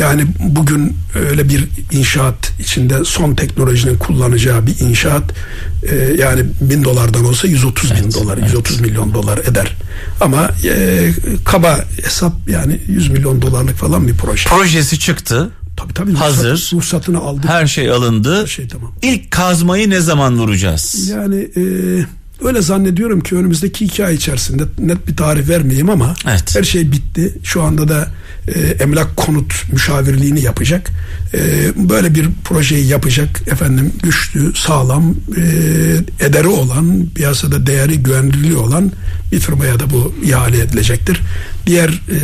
yani 0.00 0.26
bugün 0.38 0.96
öyle 1.14 1.48
bir 1.48 1.68
inşaat 1.92 2.52
içinde 2.60 3.04
son 3.04 3.34
teknolojinin 3.34 3.98
kullanacağı 3.98 4.66
bir 4.66 4.80
inşaat 4.80 5.24
e, 5.82 5.94
yani 5.94 6.42
bin 6.60 6.84
dolardan 6.84 7.24
olsa 7.24 7.48
130 7.48 7.92
evet. 7.92 8.04
bin 8.04 8.12
dolar, 8.12 8.38
evet. 8.38 8.48
130 8.48 8.80
milyon 8.80 9.14
dolar 9.14 9.38
eder. 9.38 9.76
Ama 10.20 10.50
e, 10.64 11.10
kaba 11.44 11.84
hesap 12.02 12.32
yani 12.48 12.80
100 12.88 13.08
milyon 13.08 13.42
dolarlık 13.42 13.76
falan 13.76 14.08
bir 14.08 14.14
proje. 14.14 14.48
Projesi 14.48 14.98
çıktı. 14.98 15.50
Tabii 15.76 15.94
tabii. 15.94 16.14
Hazır. 16.14 16.52
Ruhsat, 16.52 16.72
ruhsatını 16.72 17.18
aldık. 17.18 17.44
Her 17.44 17.66
şey 17.66 17.90
alındı. 17.90 18.42
Her 18.42 18.46
şey 18.46 18.68
tamam. 18.68 18.92
İlk 19.02 19.30
kazmayı 19.30 19.90
ne 19.90 20.00
zaman 20.00 20.38
vuracağız? 20.38 21.08
Yani 21.08 21.48
e, 21.56 21.62
Öyle 22.44 22.62
zannediyorum 22.62 23.20
ki 23.20 23.36
önümüzdeki 23.36 23.84
iki 23.84 24.06
ay 24.06 24.14
içerisinde 24.14 24.62
net 24.78 25.08
bir 25.08 25.16
tarih 25.16 25.48
vermeyeyim 25.48 25.90
ama 25.90 26.14
evet. 26.28 26.56
her 26.56 26.62
şey 26.62 26.92
bitti. 26.92 27.34
Şu 27.42 27.62
anda 27.62 27.88
da 27.88 28.08
e, 28.48 28.60
emlak 28.60 29.16
konut 29.16 29.72
müşavirliğini 29.72 30.42
yapacak. 30.42 30.90
E, 31.34 31.70
böyle 31.88 32.14
bir 32.14 32.28
projeyi 32.44 32.86
yapacak 32.86 33.48
efendim 33.48 33.92
güçlü, 34.02 34.54
sağlam, 34.54 35.14
e, 35.36 35.42
ederi 36.26 36.48
olan, 36.48 37.06
piyasada 37.14 37.66
değeri 37.66 37.98
güvenilirliği 37.98 38.56
olan 38.56 38.92
bir 39.32 39.40
firmaya 39.40 39.80
da 39.80 39.90
bu 39.90 40.14
ihale 40.24 40.58
edilecektir. 40.58 41.20
Diğer 41.66 41.88
e, 41.88 42.18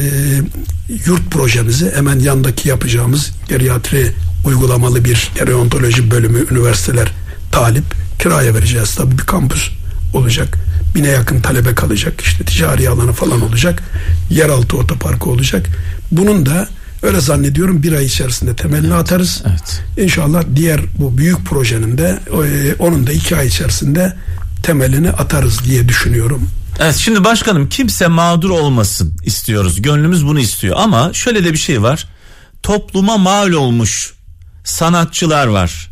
yurt 1.07 1.31
projemizi 1.31 1.93
hemen 1.97 2.19
yandaki 2.19 2.69
yapacağımız 2.69 3.33
geriatri 3.49 4.13
uygulamalı 4.45 5.05
bir 5.05 5.31
gerontoloji 5.35 6.11
bölümü 6.11 6.47
üniversiteler 6.51 7.13
talip 7.53 7.85
kiraya 8.19 8.55
vereceğiz 8.55 8.95
tabii 8.95 9.19
bir 9.19 9.25
kampüs 9.25 9.71
olacak. 10.13 10.59
Bine 10.95 11.09
yakın 11.09 11.41
talebe 11.41 11.75
kalacak. 11.75 12.21
İşte 12.21 12.45
ticari 12.45 12.89
alanı 12.89 13.13
falan 13.13 13.41
olacak. 13.41 13.83
Yeraltı 14.31 14.77
otoparkı 14.77 15.31
olacak. 15.31 15.67
Bunun 16.11 16.47
da 16.47 16.69
Öyle 17.03 17.21
zannediyorum 17.21 17.83
bir 17.83 17.93
ay 17.93 18.05
içerisinde 18.05 18.57
temelini 18.57 18.95
atarız. 18.95 19.43
Evet. 19.47 19.83
İnşallah 19.99 20.43
diğer 20.55 20.81
bu 20.99 21.19
büyük 21.19 21.45
projenin 21.47 21.99
de 21.99 22.19
e, 22.29 22.75
onun 22.79 23.07
da 23.07 23.13
iki 23.13 23.37
ay 23.37 23.47
içerisinde 23.47 24.17
temelini 24.63 25.11
atarız 25.11 25.65
diye 25.65 25.89
düşünüyorum. 25.89 26.49
Evet 26.81 26.97
şimdi 26.97 27.25
başkanım 27.25 27.69
kimse 27.69 28.07
mağdur 28.07 28.51
olmasın 28.51 29.17
istiyoruz. 29.25 29.83
Gönlümüz 29.83 30.27
bunu 30.27 30.41
istiyor 30.41 30.77
ama 30.79 31.13
şöyle 31.13 31.45
de 31.45 31.53
bir 31.53 31.59
şey 31.59 31.83
var. 31.83 32.09
Topluma 32.63 33.19
mal 33.19 33.53
olmuş 33.53 34.15
sanatçılar 34.65 35.47
var. 35.47 35.91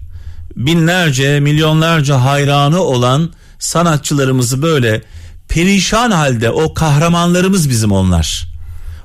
Binlerce, 0.56 1.40
milyonlarca 1.40 2.24
hayranı 2.24 2.80
olan 2.80 3.30
sanatçılarımızı 3.60 4.62
böyle 4.62 5.02
perişan 5.48 6.10
halde 6.10 6.50
o 6.50 6.74
kahramanlarımız 6.74 7.70
bizim 7.70 7.92
onlar. 7.92 8.50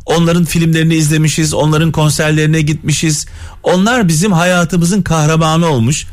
Onların 0.05 0.45
filmlerini 0.45 0.95
izlemişiz, 0.95 1.53
onların 1.53 1.91
konserlerine 1.91 2.61
gitmişiz. 2.61 3.25
Onlar 3.63 4.07
bizim 4.07 4.31
hayatımızın 4.31 5.01
kahramanı 5.01 5.67
olmuş. 5.67 6.07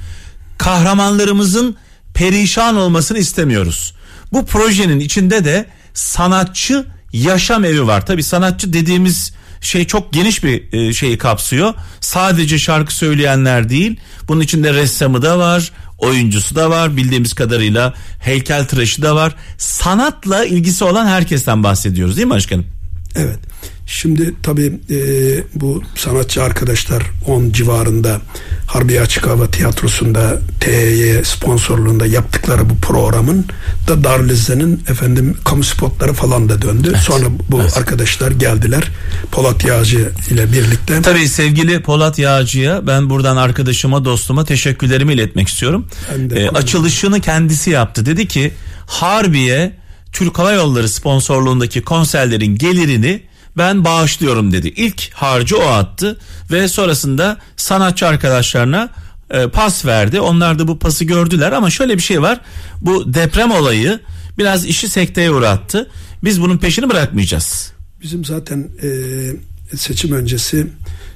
Kahramanlarımızın 0.59 1.77
perişan 2.15 2.77
olmasını 2.77 3.19
istemiyoruz. 3.19 3.95
Bu 4.33 4.47
projenin 4.47 5.01
içinde 5.01 5.45
de 5.45 5.67
sanatçı 5.95 6.87
yaşam 7.13 7.65
evi 7.65 7.87
var. 7.87 8.07
Tabii 8.07 8.23
sanatçı 8.23 8.73
dediğimiz 8.73 9.33
şey 9.61 9.85
çok 9.85 10.13
geniş 10.13 10.45
bir 10.45 10.73
e, 10.73 10.93
şeyi 10.93 11.19
kapsıyor. 11.19 11.75
Sadece 12.01 12.59
şarkı 12.59 12.95
söyleyenler 12.95 13.69
değil. 13.69 14.01
Bunun 14.29 14.41
içinde 14.41 14.75
ressamı 14.75 15.23
da 15.23 15.39
var, 15.39 15.73
oyuncusu 16.02 16.54
da 16.54 16.71
var. 16.71 16.97
Bildiğimiz 16.97 17.32
kadarıyla 17.32 17.94
heykeltıraşı 18.18 19.02
da 19.02 19.16
var. 19.16 19.35
Sanatla 19.59 20.44
ilgisi 20.44 20.85
olan 20.85 21.06
herkesten 21.06 21.62
bahsediyoruz 21.62 22.16
değil 22.16 22.26
mi 22.26 22.35
başkanım? 22.35 22.66
Evet. 23.14 23.38
Şimdi 23.87 24.35
tabii 24.43 24.73
e, 24.91 24.97
bu 25.55 25.83
sanatçı 25.97 26.43
arkadaşlar 26.43 27.03
10 27.27 27.51
civarında 27.51 28.21
Harbiye 28.67 29.01
Açık 29.01 29.27
Hava 29.27 29.47
Tiyatrosu'nda 29.51 30.39
TEY 30.61 31.25
sponsorluğunda 31.25 32.07
yaptıkları 32.07 32.71
bu 32.71 32.77
programın 32.77 33.45
da 33.89 34.05
Darülizze'nin 34.05 34.83
efendim 34.89 35.37
kamu 35.45 35.65
spotları 35.65 36.12
falan 36.12 36.49
da 36.49 36.62
döndü. 36.62 36.89
Evet. 36.91 37.03
Sonra 37.03 37.27
bu 37.49 37.61
Evet. 37.61 37.77
arkadaşlar 37.77 38.31
geldiler. 38.31 38.91
Polat 39.33 39.65
Yağcı 39.65 40.12
ile 40.31 40.53
birlikte. 40.53 41.03
Tabii 41.03 41.29
sevgili 41.29 41.83
Polat 41.83 42.19
Yağcı'ya 42.19 42.87
ben 42.87 43.11
buradan 43.11 43.37
arkadaşıma 43.37 44.05
dostuma 44.05 44.45
teşekkürlerimi 44.45 45.12
iletmek 45.12 45.49
istiyorum. 45.49 45.87
De 46.11 46.23
kutluyorum. 46.23 46.57
açılışını 46.57 47.21
kendisi 47.21 47.71
yaptı. 47.71 48.07
Dedi 48.07 48.29
ki 48.29 48.53
Harbiye 48.87 49.73
Türk 50.12 50.39
Hava 50.39 50.53
Yolları 50.53 50.89
sponsorluğundaki 50.89 51.83
konserlerin 51.83 52.57
gelirini 52.57 53.23
ben 53.56 53.85
bağışlıyorum 53.85 54.52
dedi. 54.52 54.68
İlk 54.68 55.11
harcı 55.12 55.59
o 55.59 55.62
attı 55.66 56.18
ve 56.50 56.68
sonrasında 56.68 57.37
sanatçı 57.56 58.06
arkadaşlarına 58.06 58.88
e, 59.30 59.49
pas 59.49 59.85
verdi. 59.87 60.21
Onlar 60.21 60.59
da 60.59 60.68
bu 60.68 60.78
pası 60.78 61.04
gördüler 61.04 61.52
ama 61.52 61.71
şöyle 61.71 61.97
bir 61.97 62.02
şey 62.02 62.23
var. 62.23 62.40
Bu 62.80 63.14
deprem 63.14 63.50
olayı 63.50 64.00
biraz 64.38 64.66
işi 64.66 64.88
sekteye 64.88 65.30
uğrattı. 65.30 65.90
Biz 66.25 66.40
bunun 66.40 66.59
peşini 66.59 66.90
bırakmayacağız. 66.90 67.73
Bizim 68.02 68.25
zaten 68.25 68.68
e, 68.82 68.88
seçim 69.76 70.12
öncesi 70.12 70.66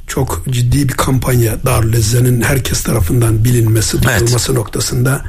çok 0.06 0.44
ciddi 0.50 0.88
bir 0.88 0.94
kampanya 0.94 1.64
Darülizze'nin 1.64 2.42
herkes 2.42 2.82
tarafından 2.82 3.44
bilinmesi, 3.44 3.96
Evet. 4.04 4.20
duyulması 4.20 4.54
noktasında 4.54 5.24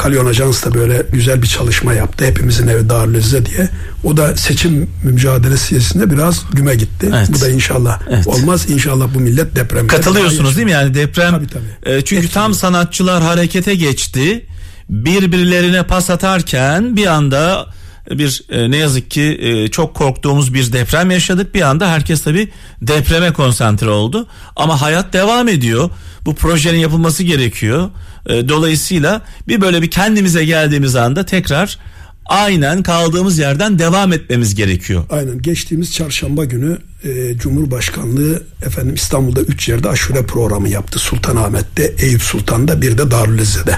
Kalyon 0.00 0.26
Ajans 0.26 0.64
da 0.64 0.74
böyle 0.74 1.02
güzel 1.12 1.42
bir 1.42 1.46
çalışma 1.46 1.94
yaptı. 1.94 2.24
Hepimizin 2.24 2.68
evi 2.68 2.88
Darülizze 2.88 3.46
diye. 3.46 3.68
O 4.04 4.16
da 4.16 4.36
seçim 4.36 4.90
mücadelesinde 5.02 6.10
biraz 6.10 6.44
güme 6.52 6.74
gitti. 6.74 7.10
Evet. 7.16 7.28
Bu 7.32 7.40
da 7.40 7.48
inşallah 7.48 8.00
Evet. 8.10 8.26
olmaz. 8.26 8.70
İnşallah 8.70 9.08
bu 9.14 9.20
millet 9.20 9.56
deprem. 9.56 9.86
Katılıyorsunuz 9.86 10.56
değil 10.56 10.64
mi 10.64 10.72
yani 10.72 10.94
deprem? 10.94 11.30
Tabii, 11.30 11.46
tabii. 11.46 11.94
E, 11.96 12.04
çünkü 12.04 12.28
tam 12.28 12.54
sanatçılar 12.54 13.22
harekete 13.22 13.74
geçti. 13.74 14.46
Birbirlerine 14.88 15.82
pas 15.82 16.10
atarken 16.10 16.96
bir 16.96 17.06
anda 17.06 17.66
bir 18.10 18.42
e, 18.50 18.70
ne 18.70 18.76
yazık 18.76 19.10
ki 19.10 19.38
e, 19.40 19.68
çok 19.68 19.94
korktuğumuz 19.94 20.54
bir 20.54 20.72
deprem 20.72 21.10
yaşadık. 21.10 21.54
Bir 21.54 21.62
anda 21.62 21.88
herkes 21.88 22.22
tabii 22.22 22.48
depreme 22.82 23.32
konsantre 23.32 23.88
oldu. 23.88 24.26
Ama 24.56 24.80
hayat 24.80 25.12
devam 25.12 25.48
ediyor. 25.48 25.90
Bu 26.24 26.34
projenin 26.34 26.78
yapılması 26.78 27.22
gerekiyor. 27.22 27.90
E, 28.26 28.48
dolayısıyla 28.48 29.22
bir 29.48 29.60
böyle 29.60 29.82
bir 29.82 29.90
kendimize 29.90 30.44
geldiğimiz 30.44 30.96
anda 30.96 31.26
tekrar 31.26 31.78
aynen 32.26 32.82
kaldığımız 32.82 33.38
yerden 33.38 33.78
devam 33.78 34.12
etmemiz 34.12 34.54
gerekiyor. 34.54 35.04
Aynen 35.10 35.42
geçtiğimiz 35.42 35.94
çarşamba 35.94 36.44
günü 36.44 36.78
e, 37.04 37.38
Cumhurbaşkanlığı 37.38 38.42
efendim 38.66 38.94
İstanbul'da 38.94 39.40
üç 39.40 39.68
yerde 39.68 39.88
aşure 39.88 40.26
programı 40.26 40.68
yaptı. 40.68 40.98
Sultanahmet'te, 40.98 41.94
Eyüp 41.98 42.22
Sultan'da 42.22 42.82
bir 42.82 42.98
de 42.98 43.10
Darülizze'de. 43.10 43.76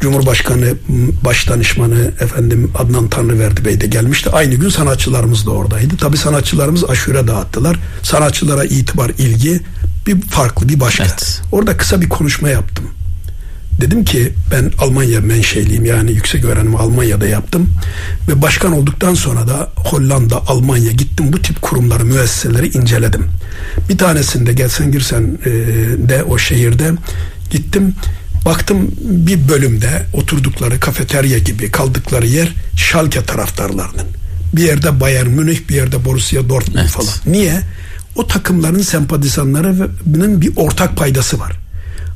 Cumhurbaşkanı 0.00 0.74
Başdanışmanı 1.24 2.12
efendim 2.20 2.70
Adnan 2.78 3.08
Tanrıverdi 3.08 3.64
Bey 3.64 3.80
de 3.80 3.86
gelmişti. 3.86 4.30
Aynı 4.30 4.54
gün 4.54 4.68
sanatçılarımız 4.68 5.46
da 5.46 5.50
oradaydı. 5.50 5.96
Tabi 5.96 6.16
sanatçılarımız 6.16 6.84
aşure 6.84 7.28
dağıttılar. 7.28 7.78
Sanatçılara 8.02 8.64
itibar, 8.64 9.10
ilgi 9.18 9.60
bir 10.06 10.20
farklı, 10.20 10.68
bir 10.68 10.80
başka. 10.80 11.04
Evet. 11.04 11.42
Orada 11.52 11.76
kısa 11.76 12.00
bir 12.00 12.08
konuşma 12.08 12.48
yaptım. 12.48 12.84
Dedim 13.80 14.04
ki 14.04 14.32
ben 14.50 14.72
Almanya 14.78 15.20
menşeliyim 15.20 15.84
yani 15.84 16.12
yüksek 16.12 16.44
öğrenimi 16.44 16.78
Almanya'da 16.78 17.26
yaptım 17.26 17.68
ve 18.28 18.42
başkan 18.42 18.72
olduktan 18.72 19.14
sonra 19.14 19.48
da 19.48 19.70
Hollanda, 19.76 20.46
Almanya 20.46 20.92
gittim 20.92 21.32
bu 21.32 21.42
tip 21.42 21.62
kurumları, 21.62 22.04
müesseseleri 22.04 22.68
inceledim. 22.78 23.24
Bir 23.88 23.98
tanesinde 23.98 24.52
gelsen 24.52 24.92
girsen 24.92 25.38
e, 25.44 25.50
de 26.08 26.22
o 26.22 26.38
şehirde 26.38 26.92
gittim 27.50 27.94
baktım 28.44 28.90
bir 29.00 29.48
bölümde 29.48 30.06
oturdukları 30.12 30.80
kafeterya 30.80 31.38
gibi 31.38 31.70
kaldıkları 31.70 32.26
yer 32.26 32.52
Schalke 32.76 33.24
taraftarlarının. 33.24 34.06
Bir 34.52 34.62
yerde 34.62 35.00
Bayern 35.00 35.28
Münih, 35.28 35.68
bir 35.68 35.74
yerde 35.74 36.04
Borussia 36.04 36.48
Dortmund 36.48 36.78
Evet. 36.78 36.90
falan. 36.90 37.14
Niye? 37.26 37.60
O 38.16 38.26
takımların 38.26 38.82
sempatizanlarının 38.82 40.40
bir 40.40 40.52
ortak 40.56 40.96
paydası 40.96 41.38
var 41.38 41.52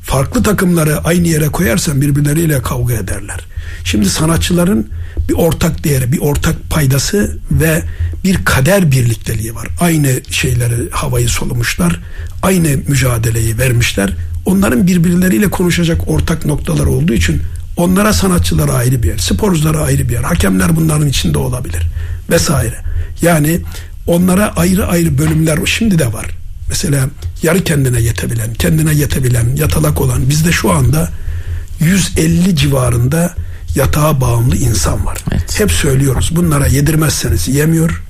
farklı 0.07 0.43
takımları 0.43 0.99
aynı 1.05 1.29
yere 1.29 1.47
koyarsan 1.47 2.01
birbirleriyle 2.01 2.63
kavga 2.63 2.95
ederler. 2.95 3.41
Şimdi 3.85 4.11
sanatçıların 4.11 4.89
bir 5.29 5.35
ortak 5.35 5.85
değeri, 5.85 6.13
bir 6.13 6.19
ortak 6.19 6.71
paydası 6.71 7.39
ve 7.51 7.83
bir 8.25 8.45
kader 8.45 8.91
birlikteliği 8.91 9.55
var. 9.55 9.69
Aynı 9.81 10.21
şeyleri 10.31 10.91
havayı 10.91 11.29
solumuşlar, 11.29 12.01
aynı 12.43 12.69
mücadeleyi 12.89 13.59
vermişler. 13.59 14.17
Onların 14.45 14.87
birbirleriyle 14.87 15.51
konuşacak 15.51 16.09
ortak 16.09 16.47
noktalar 16.47 16.87
olduğu 16.87 17.13
için 17.13 17.43
onlara 17.77 18.13
sanatçılara 18.13 18.73
ayrı 18.73 19.03
bir 19.03 19.09
yer, 19.09 19.19
sporculara 19.19 19.83
ayrı 19.83 20.09
bir 20.09 20.13
yer, 20.13 20.23
hakemler 20.23 20.77
bunların 20.77 21.09
içinde 21.09 21.39
olabilir 21.39 21.83
vesaire. 22.31 22.77
Yani 23.23 23.61
onlara 24.07 24.57
ayrı 24.57 24.87
ayrı 24.87 25.19
bölümler 25.19 25.59
şimdi 25.65 25.99
de 25.99 26.13
var. 26.13 26.27
Mesela 26.69 27.09
yarı 27.43 27.65
kendine 27.65 28.01
yetebilen, 28.01 28.55
kendine 28.55 28.95
yetebilen, 28.95 29.57
yatalak 29.57 30.01
olan 30.01 30.29
bizde 30.29 30.53
şu 30.53 30.73
anda 30.73 31.11
150 31.81 32.57
civarında 32.57 33.35
yatağa 33.75 34.21
bağımlı 34.21 34.57
insan 34.57 35.07
var. 35.07 35.19
Evet. 35.33 35.61
Hep 35.61 35.73
söylüyoruz 35.73 36.31
bunlara 36.37 36.67
yedirmezseniz 36.67 37.49
yemiyor, 37.49 38.03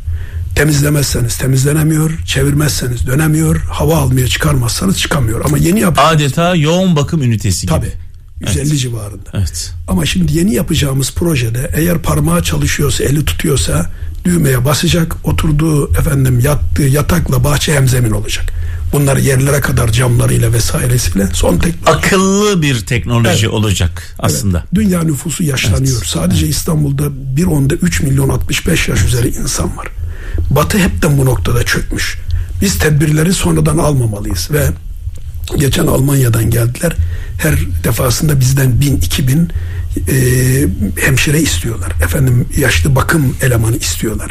temizlemezseniz 0.55 1.37
temizlenemiyor, 1.39 2.11
çevirmezseniz 2.27 3.07
dönemiyor, 3.07 3.57
hava 3.61 3.97
almaya 3.97 4.29
çıkarmazsanız 4.29 4.99
çıkamıyor. 4.99 5.45
Ama 5.45 5.59
yeni 5.59 5.81
yap 5.81 5.99
Adeta 6.01 6.55
yoğun 6.55 6.97
bakım 6.97 7.23
ünitesi 7.23 7.67
gibi. 7.67 7.71
tabi 7.77 7.93
150 8.41 8.79
civarında. 8.79 9.31
Evet. 9.35 9.73
Ama 9.89 10.07
şimdi 10.07 10.39
yeni 10.39 10.55
yapacağımız 10.55 11.13
projede 11.13 11.71
eğer 11.75 11.99
parmağı 11.99 12.43
çalışıyorsa, 12.43 13.05
eli 13.05 13.25
tutuyorsa 13.25 13.91
düğmeye 14.27 14.65
basacak, 14.65 15.17
oturduğu 15.25 15.91
efendim 15.91 16.41
yattığı 16.41 16.83
yatakla 16.83 17.45
bahçe 17.45 17.75
hemzemin 17.75 18.11
olacak. 18.11 18.47
Bunları 18.93 19.21
yerlere 19.21 19.61
kadar 19.61 19.93
camlarıyla 19.93 20.53
vesairesiyle 20.53 21.29
son 21.33 21.59
teknoloji. 21.59 21.99
Akıllı 21.99 22.63
bir 22.63 22.81
teknoloji 22.81 23.47
Evet. 23.47 23.55
olacak 23.55 24.15
aslında. 24.19 24.59
Evet, 24.59 24.75
dünya 24.75 25.03
nüfusu 25.03 25.45
yaşlanıyor. 25.45 25.97
Evet, 25.99 26.07
Sadece 26.07 26.47
İstanbul'da 26.47 27.37
bir 27.37 27.45
onda 27.45 27.75
3 27.75 28.01
milyon 28.03 28.29
65 28.29 28.89
yaş 28.89 29.05
üzeri 29.05 29.29
insan 29.29 29.77
var. 29.77 29.87
Batı 30.51 30.79
hepten 30.79 31.19
bu 31.19 31.25
noktada 31.25 31.63
çökmüş. 31.63 32.19
Biz 32.63 32.79
tedbirleri 32.79 33.35
sonradan 33.35 33.79
almamalıyız 33.79 34.49
ve 34.51 34.69
geçen 35.59 35.87
Almanya'dan 35.87 36.51
geldiler. 36.51 36.93
Her 37.39 37.55
defasında 37.85 38.41
bizden 38.41 38.81
bin, 38.81 38.97
iki 38.97 39.29
bin 39.29 39.51
e, 40.09 40.17
hemşire 41.01 41.41
istiyorlar. 41.41 41.93
Efendim 42.05 42.49
yaşlı 42.57 42.95
bakım 42.95 43.37
elemanı 43.43 43.77
istiyorlar. 43.77 44.31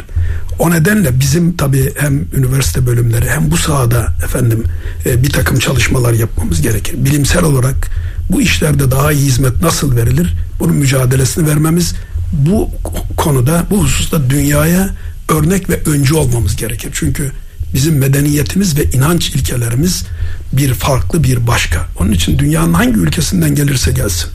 O 0.58 0.70
nedenle 0.70 1.20
bizim 1.20 1.56
tabii 1.56 1.92
hem 1.98 2.24
üniversite 2.34 2.86
bölümleri 2.86 3.30
hem 3.30 3.50
bu 3.50 3.56
sahada 3.56 4.08
efendim 4.24 4.64
e, 5.06 5.22
bir 5.22 5.30
takım 5.30 5.58
çalışmalar 5.58 6.12
yapmamız 6.12 6.62
gerekir. 6.62 7.04
Bilimsel 7.04 7.42
olarak 7.42 7.90
bu 8.30 8.42
işlerde 8.42 8.90
daha 8.90 9.12
iyi 9.12 9.26
hizmet 9.26 9.62
nasıl 9.62 9.96
verilir? 9.96 10.34
Bunun 10.60 10.76
mücadelesini 10.76 11.48
vermemiz 11.48 11.94
bu 12.32 12.70
konuda 13.16 13.66
bu 13.70 13.82
hususta 13.82 14.30
dünyaya 14.30 14.90
örnek 15.28 15.70
ve 15.70 15.80
öncü 15.86 16.14
olmamız 16.14 16.56
gerekir. 16.56 16.90
Çünkü 16.92 17.32
Bizim 17.74 17.98
medeniyetimiz 17.98 18.78
ve 18.78 18.84
inanç 18.84 19.30
ilkelerimiz 19.30 20.04
bir 20.52 20.74
farklı 20.74 21.24
bir 21.24 21.46
başka. 21.46 21.86
Onun 22.00 22.12
için 22.12 22.38
dünyanın 22.38 22.74
hangi 22.74 22.98
ülkesinden 22.98 23.54
gelirse 23.54 23.92
gelsin. 23.92 24.30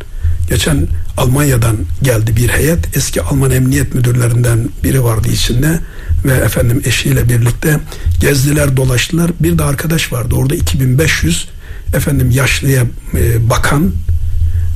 Geçen 0.50 0.88
Almanya'dan 1.18 1.78
geldi 2.02 2.36
bir 2.36 2.50
heyet. 2.50 2.98
Eski 2.98 3.22
Alman 3.22 3.52
emniyet 3.52 3.96
müdürlerinden 3.96 4.70
biri 4.84 5.04
vardı 5.04 5.28
içinde 5.32 5.80
ve 6.26 6.34
efendim 6.34 6.82
eşiyle 6.86 7.30
birlikte 7.30 7.80
gezdiler, 8.20 8.78
dolaştılar. 8.78 9.32
Bir 9.40 9.58
de 9.58 9.64
arkadaş 9.64 10.14
vardı. 10.14 10.36
Orada 10.36 10.56
2500 10.56 11.48
efendim 11.94 12.32
yaşlıya 12.32 12.84
e, 13.14 13.50
bakan 13.50 13.94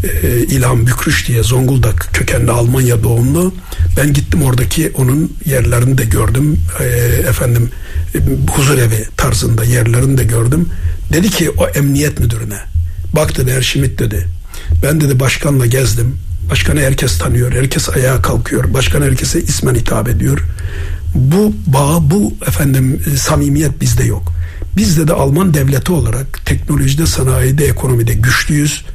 e, 0.04 0.38
İlham 0.38 0.88
Bükrüş 0.88 1.28
diye 1.28 1.44
Zonguldak 1.44 2.10
kökenli 2.14 2.52
Almanya 2.52 3.04
doğumlu. 3.04 3.54
Ben 3.98 4.14
gittim 4.14 4.44
oradaki 4.44 4.92
onun 4.96 5.34
yerlerini 5.46 5.98
de 5.98 6.06
gördüm. 6.06 6.60
E, 6.80 6.86
efendim 7.30 7.70
e, 8.16 8.20
huzur 8.52 8.78
evi 8.78 9.06
tarzında 9.18 9.64
yerlerini 9.64 10.18
de 10.18 10.24
gördüm. 10.24 10.70
Dedi 11.14 11.30
ki 11.30 11.50
o 11.50 11.68
emniyet 11.68 12.20
müdürüne 12.20 12.60
bak 13.14 13.38
dedi 13.38 13.50
Erşimit 13.50 14.00
dedi. 14.00 14.28
Ben 14.84 15.02
dedi 15.02 15.20
başkanla 15.20 15.66
gezdim. 15.66 16.18
Başkanı 16.50 16.80
herkes 16.80 17.18
tanıyor. 17.18 17.52
Herkes 17.52 17.90
ayağa 17.90 18.22
kalkıyor. 18.22 18.74
Başkan 18.74 19.02
herkese 19.02 19.42
ismen 19.42 19.76
hitap 19.76 20.10
ediyor. 20.10 20.40
Bu 21.16 21.56
bağ, 21.68 22.12
bu 22.12 22.34
efendim 22.48 23.02
e, 23.14 23.18
samimiyet 23.18 23.82
bizde 23.82 24.04
yok. 24.04 24.34
Bizde 24.78 25.08
de 25.08 25.14
Alman 25.14 25.54
devleti 25.54 25.92
olarak 25.92 26.46
teknolojide, 26.46 27.06
sanayide, 27.06 27.66
ekonomide 27.66 28.14
güçlüyüz. 28.14 28.86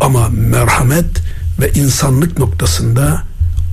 Ama 0.00 0.28
merhamet 0.28 1.06
ve 1.60 1.72
insanlık 1.72 2.38
noktasında 2.38 3.22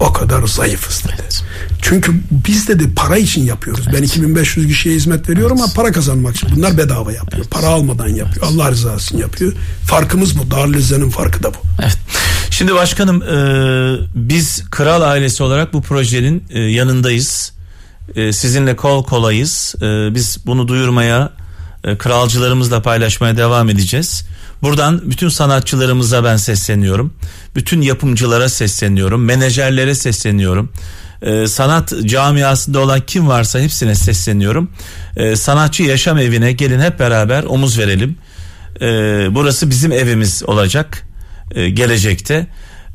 o 0.03 0.13
kadar 0.13 0.47
zayıfız 0.47 1.03
dedi. 1.03 1.13
Evet. 1.21 1.43
Çünkü 1.81 2.11
biz 2.31 2.67
dedi 2.67 2.95
para 2.95 3.17
için 3.17 3.45
yapıyoruz. 3.45 3.85
Evet. 3.87 3.97
Ben 3.97 4.03
2500 4.03 4.67
kişiye 4.67 4.95
hizmet 4.95 5.29
veriyorum 5.29 5.57
evet. 5.59 5.65
ama 5.65 5.83
para 5.83 5.91
kazanmak 5.91 6.35
için. 6.35 6.49
Bunlar 6.55 6.77
bedava 6.77 7.11
yapıyor. 7.11 7.41
Evet. 7.41 7.51
Para 7.51 7.67
almadan 7.67 8.07
yapıyor. 8.07 8.47
Evet. 8.47 8.59
Allah 8.59 8.71
rızası 8.71 9.05
için 9.05 9.17
yapıyor. 9.17 9.53
Farkımız 9.85 10.37
bu. 10.37 10.51
Darülizze'nin 10.51 11.09
farkı 11.09 11.43
da 11.43 11.53
bu. 11.53 11.57
Evet. 11.81 11.97
Şimdi 12.49 12.75
başkanım 12.75 13.23
e, 13.23 13.37
biz 14.15 14.63
kral 14.69 15.01
ailesi 15.01 15.43
olarak 15.43 15.73
bu 15.73 15.81
projenin 15.81 16.43
e, 16.49 16.59
yanındayız. 16.59 17.53
E, 18.15 18.33
sizinle 18.33 18.75
kol 18.75 19.03
kolayız. 19.03 19.75
E, 19.77 20.15
biz 20.15 20.37
bunu 20.45 20.67
duyurmaya, 20.67 21.29
e, 21.83 21.97
kralcılarımızla 21.97 22.81
paylaşmaya 22.81 23.37
devam 23.37 23.69
edeceğiz. 23.69 24.25
Buradan 24.61 25.01
bütün 25.05 25.29
sanatçılarımıza 25.29 26.23
ben 26.23 26.37
sesleniyorum. 26.37 27.13
Bütün 27.55 27.81
yapımcılara 27.81 28.49
sesleniyorum. 28.49 29.25
Menajerlere 29.25 29.95
sesleniyorum. 29.95 30.71
Ee, 31.21 31.47
sanat 31.47 31.93
camiasında 32.05 32.79
olan 32.79 33.01
kim 33.07 33.27
varsa 33.27 33.59
hepsine 33.59 33.95
sesleniyorum. 33.95 34.71
Ee, 35.17 35.35
sanatçı 35.35 35.83
yaşam 35.83 36.17
evine 36.17 36.51
gelin 36.51 36.79
hep 36.79 36.99
beraber 36.99 37.43
omuz 37.43 37.79
verelim. 37.79 38.17
Ee, 38.81 38.85
burası 39.31 39.69
bizim 39.69 39.91
evimiz 39.91 40.43
olacak 40.43 41.07
e, 41.55 41.69
gelecekte. 41.69 42.47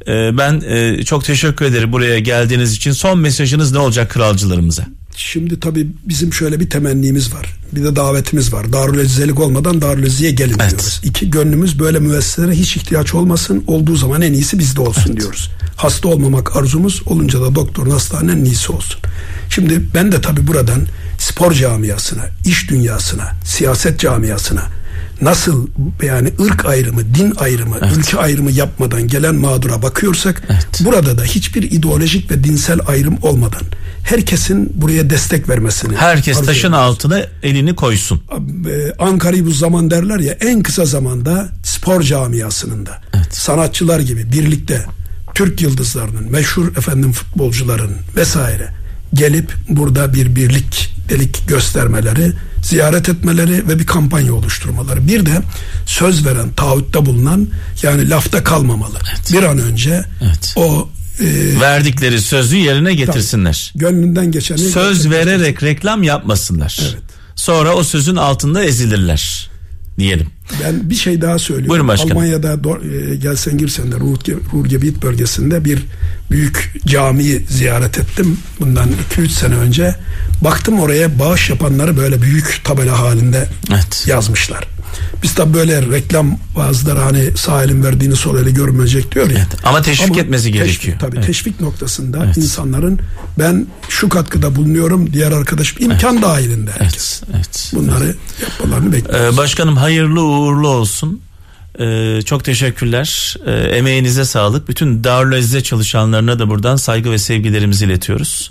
Ben 0.09 0.63
e, 0.67 1.05
çok 1.05 1.25
teşekkür 1.25 1.65
ederim 1.65 1.93
buraya 1.93 2.19
geldiğiniz 2.19 2.75
için. 2.75 2.93
Son 2.93 3.19
mesajınız 3.19 3.73
ne 3.73 3.79
olacak 3.79 4.11
kralcılarımıza? 4.11 4.85
Şimdi 5.21 5.61
tabii 5.61 5.89
bizim 6.05 6.33
şöyle 6.33 6.61
bir 6.61 6.71
temennimiz 6.71 7.35
var. 7.35 7.55
Bir 7.73 7.85
de 7.85 7.97
davetimiz 7.97 8.53
var. 8.53 8.73
Darülezzelik 8.73 9.41
olmadan 9.41 9.81
Darülezziye 9.81 10.31
gelin 10.31 10.57
evet. 10.61 10.71
diyoruz. 10.71 11.01
İki 11.05 11.31
gönlümüz 11.31 11.79
böyle 11.79 11.99
müesseselere 11.99 12.53
hiç 12.53 12.77
ihtiyaç 12.77 13.15
olmasın. 13.15 13.65
Olduğu 13.67 13.97
zaman 13.97 14.23
en 14.23 14.33
iyisi 14.33 14.59
bizde 14.59 14.81
olsun 14.81 15.11
evet. 15.11 15.21
diyoruz. 15.21 15.51
Hasta 15.77 16.09
olmamak 16.09 16.57
arzumuz 16.57 17.03
olunca 17.07 17.41
da 17.41 17.55
doktorun 17.55 17.91
hastanenin 17.91 18.41
en 18.41 18.45
iyisi 18.45 18.73
olsun. 18.73 19.01
Şimdi 19.51 19.83
ben 19.95 20.13
de 20.13 20.21
tabii 20.21 20.47
buradan 20.47 20.87
spor 21.19 21.53
camiasına, 21.53 22.27
iş 22.45 22.71
dünyasına, 22.71 23.33
siyaset 23.45 24.01
camiasına 24.01 24.63
nasıl 25.21 25.67
yani 26.03 26.33
ırk 26.41 26.67
ayrımı, 26.67 27.15
din 27.15 27.35
ayrımı, 27.39 27.77
evet. 27.83 27.97
ülke 27.97 28.19
ayrımı 28.19 28.51
yapmadan 28.51 29.09
gelen 29.09 29.35
mağdura 29.35 29.83
bakıyorsak 29.83 30.43
evet. 30.51 30.81
burada 30.85 31.19
da 31.19 31.25
hiçbir 31.25 31.63
ideolojik 31.63 32.31
ve 32.31 32.45
dinsel 32.45 32.79
ayrım 32.87 33.19
olmadan 33.23 33.63
herkesin 34.03 34.73
buraya 34.75 35.11
destek 35.11 35.49
vermesini. 35.49 35.97
Herkes 35.97 36.37
taşın 36.37 36.69
ediyoruz. 36.69 36.79
altına 36.79 37.23
elini 37.43 37.77
koysun. 37.77 38.23
E, 38.71 38.93
Ankara'yı 38.99 39.47
bu 39.47 39.51
zaman 39.51 39.91
derler 39.91 40.19
ya 40.19 40.33
en 40.41 40.63
kısa 40.63 40.85
zamanda 40.85 41.49
spor 41.65 42.03
camiasının 42.03 42.87
da 42.87 43.01
evet. 43.15 43.37
sanatçılar 43.37 44.01
gibi 44.01 44.33
birlikte 44.33 44.85
Türk 45.35 45.63
yıldızlarının, 45.63 46.33
meşhur 46.33 46.77
efendim 46.77 47.13
futbolcuların 47.13 47.91
vesaire 48.17 48.69
gelip 49.15 49.55
burada 49.69 50.15
bir 50.15 50.37
birlik 50.37 50.88
delik 51.09 51.49
göstermeleri, 51.49 52.33
ziyaret 52.63 53.09
etmeleri 53.09 53.69
ve 53.69 53.79
bir 53.79 53.87
kampanya 53.87 54.35
oluşturmaları. 54.35 55.09
Bir 55.09 55.27
de 55.27 55.43
söz 55.87 56.27
veren, 56.27 56.53
taahhütte 56.53 57.07
bulunan 57.07 57.49
yani 57.83 58.11
lafta 58.11 58.45
kalmamalı. 58.45 58.99
Evet. 59.11 59.33
Bir 59.33 59.43
an 59.43 59.59
önce 59.59 60.05
evet. 60.23 60.53
o 60.57 60.89
e, 61.21 61.61
verdikleri 61.61 62.23
sözü 62.23 62.57
yerine 62.57 62.95
getirsinler. 62.95 63.71
Tabii, 63.73 63.85
gönlünden 63.85 64.33
geçeni 64.33 64.59
söz 64.59 65.11
vererek 65.11 65.63
reklam 65.63 66.03
yapmasınlar. 66.03 66.81
Evet. 66.83 67.03
Sonra 67.35 67.75
o 67.75 67.85
sözün 67.85 68.17
altında 68.17 68.65
ezilirler 68.65 69.51
diyelim. 69.99 70.31
Ben 70.65 70.91
bir 70.91 70.95
şey 70.95 71.21
daha 71.21 71.39
söylüyorum. 71.39 71.71
Buyurun 71.71 71.89
başkanım. 71.89 72.17
Almanya'da 72.17 72.53
e, 72.53 73.17
gelsen 73.17 73.59
girsen 73.59 73.93
de 73.93 73.97
Ruhrgebiet 74.53 75.03
bölgesinde 75.03 75.65
bir 75.65 75.87
büyük 76.31 76.73
camiyi 76.87 77.47
ziyaret 77.49 77.99
ettim. 77.99 78.39
Bundan 78.61 78.89
2-3 79.17 79.29
sene 79.29 79.55
önce. 79.55 79.95
Baktım 80.41 80.81
oraya 80.81 81.19
bağış 81.19 81.51
yapanları 81.51 81.97
böyle 81.97 82.23
büyük 82.23 82.61
tabela 82.65 82.99
halinde 82.99 83.49
evet. 83.71 84.05
yazmışlar. 84.07 84.78
Biz 85.23 85.35
tabi 85.35 85.55
böyle 85.55 85.83
reklam 85.83 86.39
bazıları 86.57 86.99
hani 86.99 87.37
sağ 87.37 87.65
elin 87.65 87.85
verdiğini 87.85 88.17
sol 88.17 88.39
eli 88.39 88.55
görmeyecek 88.55 89.15
diyor 89.15 89.31
ya. 89.31 89.37
Evet, 89.39 89.65
ama 89.65 89.83
teşvik 89.83 90.11
ama 90.11 90.21
etmesi 90.21 90.45
teşvik, 90.45 90.65
gerekiyor. 90.65 90.97
Tabii 91.01 91.17
evet. 91.17 91.27
teşvik 91.27 91.61
noktasında 91.61 92.25
evet. 92.25 92.37
insanların 92.37 93.01
ben 93.39 93.67
şu 93.89 94.09
katkıda 94.09 94.57
bulunuyorum 94.57 95.13
diğer 95.13 95.33
arkadaşım 95.33 95.83
imkan 95.83 96.15
evet. 96.15 96.23
dahilinde 96.23 96.71
herkes. 96.79 97.23
Evet. 97.23 97.37
evet. 97.37 97.73
Bunları 97.75 98.05
evet. 98.05 98.17
yapmalarını 98.43 98.93
bekliyoruz. 98.93 99.35
Ee, 99.35 99.37
başkanım 99.37 99.77
hayırlı 99.77 100.23
uğurlu 100.23 100.69
olsun. 100.69 101.21
Ee, 101.81 102.23
çok 102.25 102.45
teşekkürler. 102.45 103.37
Ee, 103.47 103.51
emeğinize 103.53 104.25
sağlık. 104.25 104.69
Bütün 104.69 105.05
Darül 105.05 105.63
çalışanlarına 105.63 106.39
da 106.39 106.49
buradan 106.49 106.77
saygı 106.77 107.11
ve 107.11 107.19
sevgilerimizi 107.19 107.85
iletiyoruz. 107.85 108.51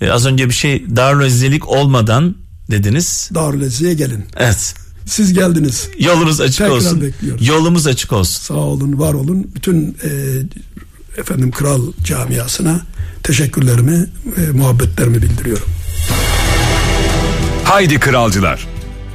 Ee, 0.00 0.10
az 0.10 0.26
önce 0.26 0.48
bir 0.48 0.54
şey 0.54 0.96
Darül 0.96 1.60
olmadan 1.66 2.36
dediniz. 2.70 3.30
Darül 3.34 3.94
gelin. 3.94 4.24
Evet. 4.36 4.74
Siz 5.06 5.32
geldiniz. 5.32 5.88
Yolunuz 5.98 6.40
açık 6.40 6.58
Tekrar 6.58 6.76
olsun. 6.76 7.00
Bekliyoruz. 7.00 7.48
Yolumuz 7.48 7.86
açık 7.86 8.12
olsun. 8.12 8.42
Sağ 8.42 8.54
olun, 8.54 8.98
var 8.98 9.14
olun. 9.14 9.50
Bütün 9.54 9.96
e, 10.04 10.10
efendim 11.20 11.50
kral 11.50 11.82
camiasına 12.04 12.80
teşekkürlerimi, 13.22 14.06
e, 14.36 14.50
muhabbetlerimi 14.50 15.22
bildiriyorum. 15.22 15.66
Haydi 17.64 18.00
kralcılar. 18.00 18.66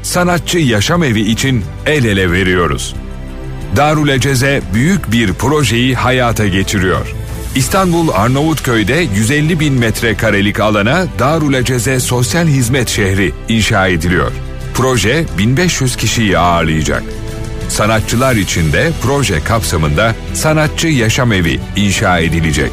Sanatçı 0.04 0.58
yaşam 0.58 1.04
evi 1.04 1.22
için 1.22 1.64
el 1.86 2.06
ele 2.06 2.32
veriyoruz. 2.32 2.96
Darül 3.76 4.10
Eceze 4.10 4.62
büyük 4.74 5.12
bir 5.12 5.34
projeyi 5.34 5.96
hayata 5.96 6.48
geçiriyor. 6.48 7.16
İstanbul 7.56 8.10
Arnavutköy'de 8.10 9.08
150 9.16 9.60
bin 9.60 9.74
metrekarelik 9.74 10.60
alana 10.60 11.06
Darül 11.20 11.54
Eceze 11.54 12.00
Sosyal 12.00 12.48
Hizmet 12.48 12.90
Şehri 12.90 13.34
inşa 13.50 13.88
ediliyor. 13.88 14.32
Proje 14.74 15.26
1500 15.38 15.96
kişiyi 15.96 16.38
ağırlayacak. 16.38 17.04
Sanatçılar 17.70 18.36
için 18.36 18.74
de 18.74 18.92
proje 19.02 19.44
kapsamında 19.44 20.16
sanatçı 20.34 20.88
yaşam 20.88 21.32
evi 21.34 21.60
inşa 21.76 22.20
edilecek. 22.20 22.72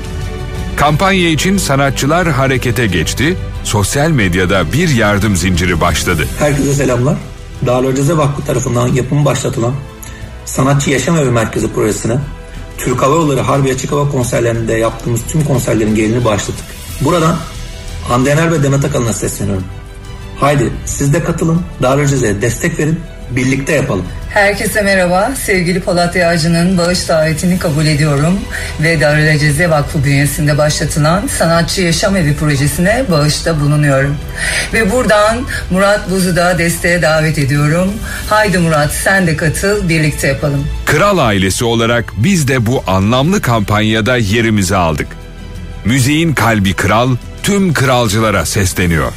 Kampanya 0.76 1.28
için 1.28 1.58
sanatçılar 1.58 2.28
harekete 2.28 2.86
geçti, 2.86 3.36
sosyal 3.64 4.10
medyada 4.10 4.72
bir 4.72 4.88
yardım 4.88 5.36
zinciri 5.36 5.80
başladı. 5.80 6.26
Herkese 6.38 6.74
selamlar. 6.74 7.16
Darülceze 7.66 8.16
Vakfı 8.16 8.44
tarafından 8.44 8.88
yapımı 8.88 9.24
başlatılan 9.24 9.74
Sanatçı 10.44 10.90
Yaşam 10.90 11.16
Evi 11.16 11.30
Merkezi 11.30 11.72
projesine 11.72 12.18
Türk 12.78 13.02
Hava 13.02 13.14
Yolları 13.14 13.40
Harbi 13.40 13.72
Açık 13.72 13.92
Hava 13.92 14.10
konserlerinde 14.10 14.72
yaptığımız 14.72 15.20
tüm 15.28 15.44
konserlerin 15.44 15.94
gelini 15.94 16.24
başladık. 16.24 16.64
Buradan 17.00 17.36
Hande 18.08 18.30
Yener 18.30 18.52
ve 18.52 18.62
Demet 18.62 18.84
Akalın'a 18.84 19.12
sesleniyorum. 19.12 19.64
Haydi 20.40 20.70
siz 20.84 21.12
de 21.12 21.24
katılın, 21.24 21.62
Darülceze'ye 21.82 22.42
destek 22.42 22.78
verin, 22.78 23.00
birlikte 23.30 23.72
yapalım. 23.72 24.04
Herkese 24.30 24.82
merhaba. 24.82 25.32
Sevgili 25.44 25.80
Polat 25.80 26.16
Yağcı'nın 26.16 26.78
bağış 26.78 27.08
davetini 27.08 27.58
kabul 27.58 27.86
ediyorum 27.86 28.40
ve 28.82 29.00
Darülceze 29.00 29.70
Vakfı 29.70 30.04
bünyesinde 30.04 30.58
başlatılan 30.58 31.26
Sanatçı 31.26 31.82
Yaşam 31.82 32.16
Evi 32.16 32.36
projesine 32.36 33.04
bağışta 33.10 33.60
bulunuyorum. 33.60 34.16
Ve 34.72 34.92
buradan 34.92 35.38
Murat 35.70 36.10
Buz'u 36.10 36.36
da 36.36 36.58
desteğe 36.58 37.02
davet 37.02 37.38
ediyorum. 37.38 37.92
Haydi 38.28 38.58
Murat 38.58 38.92
sen 38.92 39.26
de 39.26 39.36
katıl, 39.36 39.88
birlikte 39.88 40.26
yapalım. 40.26 40.66
Kral 40.86 41.18
ailesi 41.18 41.64
olarak 41.64 42.12
biz 42.16 42.48
de 42.48 42.66
bu 42.66 42.84
anlamlı 42.86 43.42
kampanyada 43.42 44.16
yerimizi 44.16 44.76
aldık. 44.76 45.08
Müziğin 45.84 46.34
kalbi 46.34 46.74
kral 46.74 47.16
tüm 47.42 47.74
kralcılara 47.74 48.46
sesleniyor. 48.46 49.12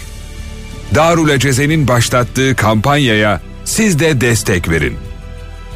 Darül 0.95 1.29
Eceze'nin 1.29 1.87
başlattığı 1.87 2.55
kampanyaya 2.55 3.41
siz 3.65 3.99
de 3.99 4.21
destek 4.21 4.69
verin. 4.69 4.97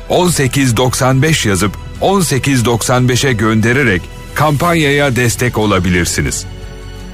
1895 0.10 1.46
yazıp 1.46 1.72
1895'e 2.02 3.34
göndererek 3.34 4.02
kampanyaya 4.36 5.16
destek 5.16 5.58
olabilirsiniz. 5.58 6.46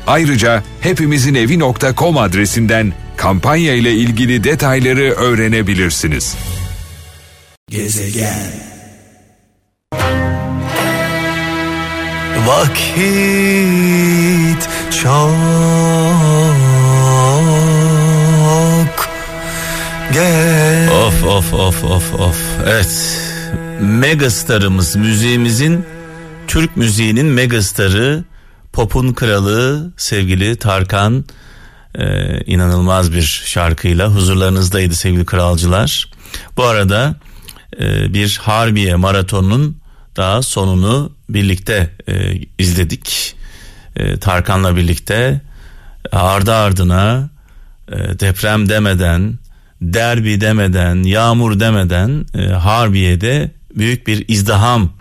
Ayrıca 0.07 0.63
hepimizinevi.com 0.81 2.17
adresinden 2.17 2.93
kampanya 3.17 3.73
ile 3.73 3.93
ilgili 3.93 4.43
detayları 4.43 5.11
öğrenebilirsiniz. 5.11 6.35
Gezegen 7.69 8.69
Vakit 12.47 12.99
çok 15.03 16.18
geç 20.13 20.89
Of 20.91 21.23
of 21.23 21.53
of 21.53 21.83
of 21.83 22.13
of. 22.13 22.37
Evet. 22.65 23.21
Megastarımız 23.81 24.95
müziğimizin 24.95 25.85
Türk 26.47 26.77
müziğinin 26.77 27.25
megastarı 27.25 28.23
popun 28.73 29.13
kralı 29.13 29.91
sevgili 29.97 30.55
Tarkan 30.55 31.25
e, 31.95 32.37
inanılmaz 32.45 33.13
bir 33.13 33.43
şarkıyla 33.45 34.07
huzurlarınızdaydı 34.07 34.95
sevgili 34.95 35.25
kralcılar. 35.25 36.11
Bu 36.57 36.63
arada 36.63 37.15
e, 37.79 38.13
bir 38.13 38.39
Harbiye 38.41 38.95
maratonunun 38.95 39.77
daha 40.17 40.41
sonunu 40.41 41.11
birlikte 41.29 41.89
e, 42.07 42.33
izledik. 42.57 43.35
E, 43.95 44.19
Tarkan'la 44.19 44.75
birlikte 44.75 45.41
ardı 46.11 46.53
ardına 46.53 47.29
e, 47.91 48.19
deprem 48.19 48.69
demeden, 48.69 49.39
derbi 49.81 50.41
demeden, 50.41 51.03
yağmur 51.03 51.59
demeden 51.59 52.25
e, 52.35 52.47
Harbiye'de 52.47 53.51
büyük 53.75 54.07
bir 54.07 54.25
izdiham 54.27 54.93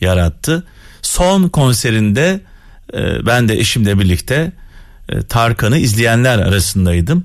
yarattı. 0.00 0.64
Son 1.02 1.48
konserinde 1.48 2.40
e, 2.94 3.26
ben 3.26 3.48
de 3.48 3.58
eşimle 3.58 3.98
birlikte 3.98 4.52
e, 5.08 5.22
Tarkan'ı 5.22 5.78
izleyenler 5.78 6.38
arasındaydım. 6.38 7.24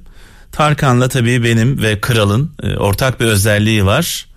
Tarkan'la 0.51 1.07
tabii 1.07 1.43
benim 1.43 1.81
ve 1.81 2.01
Kral'ın 2.01 2.51
e, 2.63 2.75
ortak 2.75 3.19
bir 3.19 3.25
özelliği 3.25 3.85
var. 3.85 4.27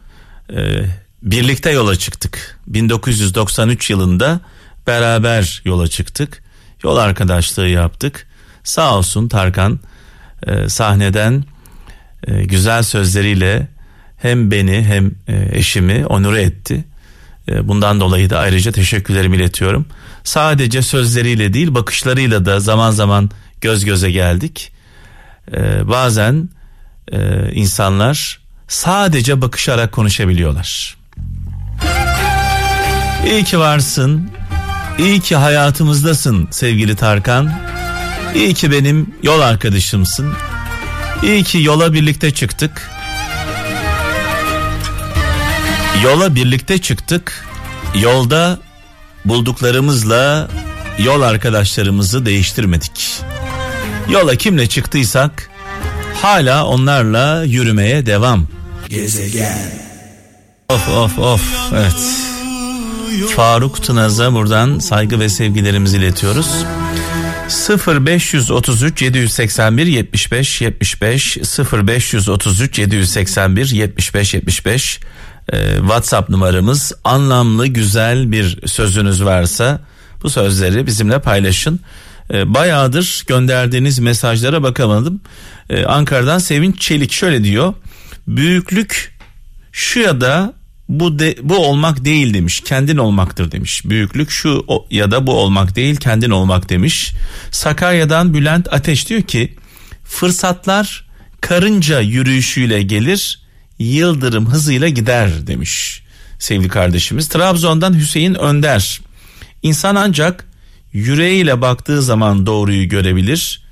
E, 0.52 0.84
birlikte 1.22 1.70
yola 1.70 1.96
çıktık. 1.96 2.58
1993 2.66 3.90
yılında 3.90 4.40
beraber 4.86 5.62
yola 5.64 5.88
çıktık. 5.88 6.42
Yol 6.82 6.96
arkadaşlığı 6.96 7.68
yaptık. 7.68 8.26
Sağ 8.64 8.96
olsun 8.96 9.28
Tarkan 9.28 9.80
e, 10.46 10.68
sahneden 10.68 11.44
e, 12.26 12.44
güzel 12.44 12.82
sözleriyle 12.82 13.68
hem 14.16 14.50
beni 14.50 14.84
hem 14.84 15.12
e, 15.28 15.58
eşimi 15.58 16.06
onure 16.06 16.42
etti. 16.42 16.84
E, 17.48 17.68
bundan 17.68 18.00
dolayı 18.00 18.30
da 18.30 18.38
ayrıca 18.38 18.72
teşekkürlerimi 18.72 19.36
iletiyorum. 19.36 19.86
Sadece 20.24 20.82
sözleriyle 20.82 21.52
değil 21.52 21.74
bakışlarıyla 21.74 22.44
da 22.44 22.60
zaman 22.60 22.90
zaman 22.90 23.30
göz 23.60 23.84
göze 23.84 24.10
geldik. 24.10 24.72
Bazen 25.82 26.48
insanlar 27.52 28.40
sadece 28.68 29.40
bakışarak 29.40 29.92
konuşabiliyorlar. 29.92 30.96
İyi 33.26 33.44
ki 33.44 33.58
varsın. 33.58 34.30
İyi 34.98 35.20
ki 35.20 35.36
hayatımızdasın 35.36 36.48
sevgili 36.50 36.96
Tarkan. 36.96 37.52
İyi 38.34 38.54
ki 38.54 38.70
benim 38.70 39.14
yol 39.22 39.40
arkadaşımsın. 39.40 40.32
İyi 41.22 41.44
ki 41.44 41.62
yola 41.62 41.92
birlikte 41.92 42.30
çıktık. 42.30 42.90
Yola 46.04 46.34
birlikte 46.34 46.78
çıktık. 46.78 47.46
Yolda 47.94 48.58
bulduklarımızla 49.24 50.48
yol 50.98 51.22
arkadaşlarımızı 51.22 52.26
değiştirmedik. 52.26 53.20
Yola 54.10 54.36
kimle 54.36 54.66
çıktıysak 54.66 55.50
hala 56.22 56.66
onlarla 56.66 57.44
yürümeye 57.44 58.06
devam. 58.06 58.46
Gezegen 58.88 59.84
Of 60.68 60.88
of 60.88 61.18
of 61.18 61.42
evet. 61.72 62.24
Faruk 63.36 63.82
Tınaz'a 63.82 64.34
buradan 64.34 64.78
saygı 64.78 65.20
ve 65.20 65.28
sevgilerimizi 65.28 65.96
iletiyoruz. 65.96 66.64
0533 67.48 69.02
781 69.02 69.86
75 69.86 70.60
75 70.60 71.38
0533 71.72 72.78
781 72.78 73.70
75 73.70 74.34
75 74.34 75.00
ee, 75.52 75.76
WhatsApp 75.76 76.30
numaramız 76.30 76.92
anlamlı 77.04 77.66
güzel 77.66 78.32
bir 78.32 78.66
sözünüz 78.66 79.24
varsa 79.24 79.80
bu 80.22 80.30
sözleri 80.30 80.86
bizimle 80.86 81.18
paylaşın. 81.18 81.80
Ee, 82.30 82.54
bayağıdır 82.54 83.24
gönderdiğiniz 83.26 83.98
mesajlara 83.98 84.62
bakamadım. 84.62 85.20
Ee, 85.70 85.84
Ankara'dan 85.84 86.38
Sevinç 86.38 86.80
Çelik 86.80 87.12
şöyle 87.12 87.44
diyor. 87.44 87.74
Büyüklük 88.28 89.18
şu 89.72 90.00
ya 90.00 90.20
da 90.20 90.52
bu 90.88 91.18
de, 91.18 91.36
bu 91.42 91.56
olmak 91.56 92.04
değil 92.04 92.34
demiş. 92.34 92.60
Kendin 92.60 92.96
olmaktır 92.96 93.52
demiş. 93.52 93.82
Büyüklük 93.84 94.30
şu 94.30 94.64
o, 94.66 94.86
ya 94.90 95.10
da 95.10 95.26
bu 95.26 95.32
olmak 95.32 95.76
değil, 95.76 95.96
kendin 95.96 96.30
olmak 96.30 96.68
demiş. 96.68 97.12
Sakarya'dan 97.50 98.34
Bülent 98.34 98.72
Ateş 98.72 99.08
diyor 99.08 99.22
ki 99.22 99.54
fırsatlar 100.04 101.06
karınca 101.40 102.00
yürüyüşüyle 102.00 102.82
gelir, 102.82 103.40
yıldırım 103.78 104.46
hızıyla 104.46 104.88
gider 104.88 105.46
demiş 105.46 106.04
sevgili 106.44 106.68
kardeşimiz. 106.68 107.28
Trabzon'dan 107.28 107.94
Hüseyin 107.94 108.34
Önder. 108.34 109.00
İnsan 109.62 109.94
ancak 109.94 110.46
yüreğiyle 110.92 111.60
baktığı 111.60 112.02
zaman 112.02 112.46
doğruyu 112.46 112.88
görebilir. 112.88 113.62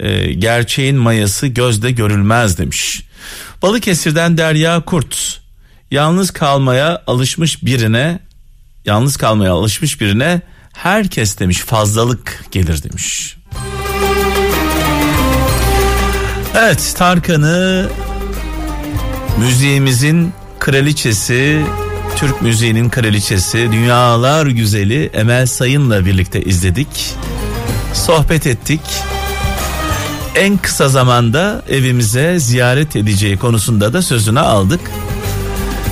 E, 0.00 0.32
gerçeğin 0.32 0.96
mayası 0.96 1.46
gözde 1.46 1.90
görülmez 1.90 2.58
demiş. 2.58 3.02
Balıkesir'den 3.62 4.38
Derya 4.38 4.80
Kurt. 4.80 5.40
Yalnız 5.90 6.30
kalmaya 6.30 7.02
alışmış 7.06 7.64
birine 7.64 8.18
yalnız 8.84 9.16
kalmaya 9.16 9.52
alışmış 9.52 10.00
birine 10.00 10.40
herkes 10.72 11.38
demiş 11.38 11.58
fazlalık 11.58 12.44
gelir 12.50 12.82
demiş. 12.82 13.36
Evet 16.54 16.94
Tarkan'ı 16.98 17.88
müziğimizin 19.38 20.32
kraliçesi 20.58 21.64
Türk 22.16 22.42
müziğinin 22.42 22.90
kraliçesi 22.90 23.58
dünyalar 23.72 24.46
güzeli 24.46 25.10
Emel 25.12 25.46
Sayın'la 25.46 26.06
birlikte 26.06 26.42
izledik. 26.42 27.14
Sohbet 27.94 28.46
ettik. 28.46 28.80
En 30.34 30.56
kısa 30.56 30.88
zamanda 30.88 31.62
evimize 31.68 32.38
ziyaret 32.38 32.96
edeceği 32.96 33.36
konusunda 33.36 33.92
da 33.92 34.02
sözünü 34.02 34.40
aldık. 34.40 34.80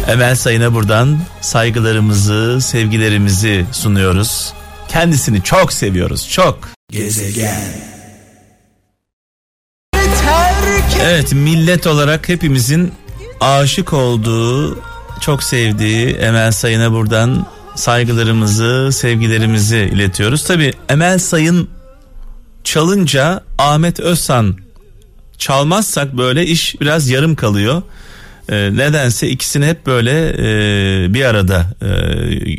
Emel 0.09 0.37
Sayın'a 0.37 0.75
buradan 0.75 1.19
saygılarımızı, 1.41 2.61
sevgilerimizi 2.61 3.67
sunuyoruz. 3.73 4.53
Kendisini 4.89 5.43
çok 5.43 5.73
seviyoruz, 5.73 6.29
çok. 6.29 6.59
Gezegen 6.91 7.97
Evet, 11.03 11.33
millet 11.33 11.87
olarak 11.87 12.29
hepimizin 12.29 12.93
aşık 13.41 13.93
olduğu, 13.93 14.79
çok 15.21 15.43
sevdiği 15.43 16.09
Emel 16.09 16.53
Sayın'a 16.53 16.93
buradan 16.93 17.47
saygılarımızı, 17.75 18.91
sevgilerimizi 18.93 19.79
iletiyoruz. 19.79 20.45
Tabi 20.45 20.73
Emel 20.89 21.19
Sayın 21.19 21.69
çalınca 22.65 23.41
Ahmet 23.59 24.01
Özsan 24.01 24.57
çalmazsak 25.39 26.17
böyle 26.17 26.47
iş 26.47 26.81
biraz 26.81 27.09
yarım 27.09 27.37
kalıyor. 27.37 27.83
Ee, 28.49 28.55
nedense 28.55 29.29
ikisini 29.29 29.67
hep 29.67 29.87
böyle 29.87 30.29
e, 30.29 31.15
bir 31.15 31.25
arada 31.25 31.67
e, 31.83 31.89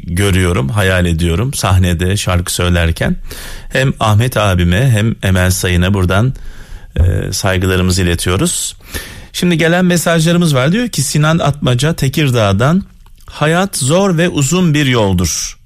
görüyorum, 0.04 0.70
hayal 0.70 1.06
ediyorum 1.06 1.54
sahnede 1.54 2.18
şarkı 2.18 2.54
söylerken. 2.54 3.16
Hem 3.74 3.94
Ahmet 4.00 4.38
abime 4.38 4.90
hem 4.90 5.16
Emel 5.24 5.52
Sayın'a 5.52 5.94
buradan 5.94 6.34
e, 7.00 7.34
saygılarımızı 7.34 8.02
iletiyoruz. 8.02 8.76
Şimdi 9.34 9.58
gelen 9.58 9.86
mesajlarımız 9.86 10.56
var 10.56 10.72
diyor 10.72 10.88
ki 10.88 11.02
Sinan 11.02 11.40
Atmaca 11.40 11.94
Tekirdağ'dan 11.94 12.84
hayat 13.26 13.78
zor 13.78 14.18
ve 14.18 14.30
uzun 14.30 14.74
bir 14.74 14.86
yoldur. 14.86 15.58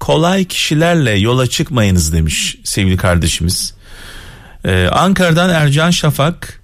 Kolay 0.00 0.44
kişilerle 0.44 1.10
yola 1.10 1.46
çıkmayınız 1.46 2.12
demiş 2.12 2.56
sevgili 2.64 2.96
kardeşimiz. 2.96 3.74
Ee, 4.64 4.88
Ankara'dan 4.92 5.50
Ercan 5.50 5.90
Şafak 5.90 6.60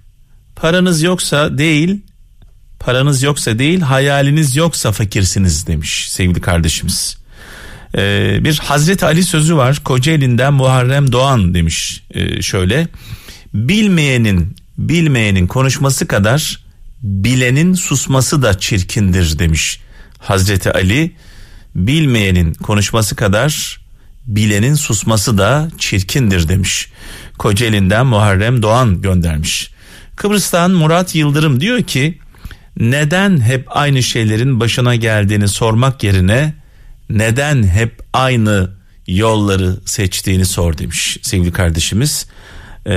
paranız 0.55 1.03
yoksa 1.03 1.57
değil 1.57 2.01
paranız 2.85 3.23
yoksa 3.23 3.59
değil 3.59 3.81
hayaliniz 3.81 4.55
yoksa 4.55 4.91
fakirsiniz 4.91 5.67
demiş 5.67 6.09
sevgili 6.09 6.41
kardeşimiz. 6.41 7.17
Ee, 7.97 8.37
bir 8.41 8.57
Hazreti 8.57 9.05
Ali 9.05 9.23
sözü 9.23 9.57
var 9.57 9.81
Kocaeli'nden 9.83 10.53
Muharrem 10.53 11.11
Doğan 11.11 11.53
demiş 11.53 12.03
ee, 12.11 12.41
şöyle 12.41 12.87
bilmeyenin 13.53 14.55
bilmeyenin 14.77 15.47
konuşması 15.47 16.07
kadar 16.07 16.59
bilenin 17.01 17.73
susması 17.73 18.41
da 18.41 18.59
çirkindir 18.59 19.39
demiş 19.39 19.79
Hazreti 20.19 20.71
Ali. 20.71 21.11
Bilmeyenin 21.75 22.53
konuşması 22.53 23.15
kadar 23.15 23.79
bilenin 24.27 24.75
susması 24.75 25.37
da 25.37 25.69
çirkindir 25.77 26.47
demiş. 26.47 26.89
Kocaeli'nden 27.37 28.05
Muharrem 28.05 28.61
Doğan 28.61 29.01
göndermiş. 29.01 29.71
Kıbrıs'tan 30.15 30.71
Murat 30.71 31.15
Yıldırım 31.15 31.59
diyor 31.59 31.83
ki 31.83 32.19
neden 32.79 33.41
hep 33.41 33.77
aynı 33.77 34.03
şeylerin 34.03 34.59
başına 34.59 34.95
geldiğini 34.95 35.47
sormak 35.47 36.03
yerine 36.03 36.53
neden 37.09 37.63
hep 37.63 37.99
aynı 38.13 38.69
yolları 39.07 39.77
seçtiğini 39.85 40.45
sor 40.45 40.77
demiş 40.77 41.17
sevgili 41.21 41.51
kardeşimiz. 41.51 42.27
Ee, 42.85 42.93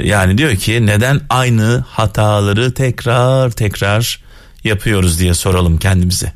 yani 0.00 0.38
diyor 0.38 0.56
ki 0.56 0.86
neden 0.86 1.20
aynı 1.28 1.84
hataları 1.88 2.74
tekrar 2.74 3.50
tekrar 3.50 4.20
yapıyoruz 4.64 5.20
diye 5.20 5.34
soralım 5.34 5.78
kendimize. 5.78 6.32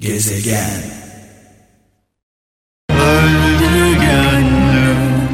Gezegen. 0.00 0.82
Öldü 2.90 3.94
gönlüm 3.94 5.28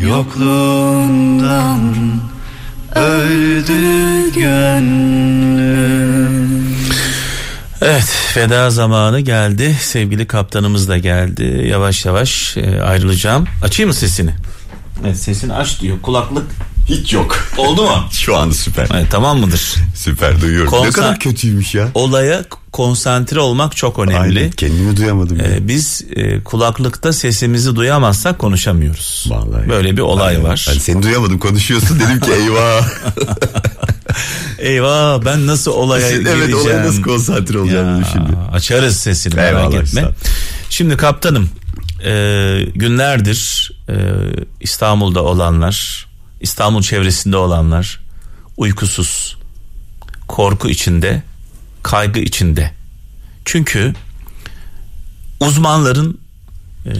yokluğundan 0.00 1.94
öldü 2.94 4.32
gönlüm. 4.34 5.82
Evet 7.80 8.36
veda 8.36 8.70
zamanı 8.70 9.20
geldi 9.20 9.76
sevgili 9.80 10.26
kaptanımız 10.26 10.88
da 10.88 10.98
geldi 10.98 11.66
yavaş 11.70 12.06
yavaş 12.06 12.56
e, 12.56 12.82
ayrılacağım 12.82 13.46
açayım 13.64 13.88
mı 13.88 13.94
sesini? 13.94 14.30
Evet 15.04 15.16
sesini 15.16 15.54
aç 15.54 15.80
diyor 15.80 15.96
kulaklık 16.02 16.46
Hiç 16.88 17.12
yok. 17.12 17.38
oldu 17.56 17.82
mu? 17.82 18.04
Şu 18.12 18.36
anda 18.36 18.54
süper. 18.54 18.88
Evet, 18.94 19.06
tamam 19.10 19.38
mıdır? 19.38 19.74
Süper 19.94 20.40
duyuyorum. 20.40 20.72
Ne 20.72 20.76
Konser- 20.76 20.92
kadar 20.92 21.18
kötüymüş 21.18 21.74
ya. 21.74 21.88
Olaya 21.94 22.44
konsantre 22.72 23.40
olmak 23.40 23.76
çok 23.76 23.98
önemli. 23.98 24.38
Aynen 24.38 24.50
kendimi 24.50 24.96
duyamadım. 24.96 25.38
ya. 25.40 25.44
Ee, 25.46 25.68
biz 25.68 26.04
e, 26.16 26.40
kulaklıkta 26.44 27.12
sesimizi 27.12 27.76
duyamazsak 27.76 28.38
konuşamıyoruz. 28.38 29.24
Vallahi. 29.28 29.68
Böyle 29.68 29.96
bir 29.96 30.02
olay 30.02 30.28
Aynen. 30.36 30.44
var. 30.44 30.66
Ben 30.72 30.78
seni 30.78 31.02
duyamadım 31.02 31.38
konuşuyorsun 31.38 32.00
dedim 32.00 32.20
ki 32.20 32.30
eyvah. 32.32 32.88
Eyvah 34.58 35.24
ben 35.24 35.46
nasıl 35.46 35.70
olaya 35.72 36.08
evet 36.08 36.24
gireceğim? 36.26 36.58
olaya 36.58 36.82
nasıl 36.86 37.02
konsantre 37.02 37.58
olacağımı 37.58 37.98
Ya, 38.00 38.06
düşündüm. 38.06 38.36
Açarız 38.52 38.96
sesini 38.96 39.34
merak 39.34 39.60
Eyvallah, 39.60 39.82
etme. 39.82 40.00
sağ 40.00 40.08
ol. 40.08 40.12
Şimdi 40.70 40.96
kaptanım 40.96 41.50
e, 42.04 42.10
günlerdir 42.74 43.70
e, 43.88 43.94
İstanbul'da 44.60 45.22
olanlar, 45.22 46.06
İstanbul 46.42 46.82
çevresinde 46.82 47.36
olanlar 47.36 48.00
uykusuz, 48.56 49.36
korku 50.28 50.68
içinde, 50.68 51.22
kaygı 51.82 52.20
içinde. 52.20 52.70
Çünkü 53.44 53.94
uzmanların 55.40 56.18
e, 56.86 56.90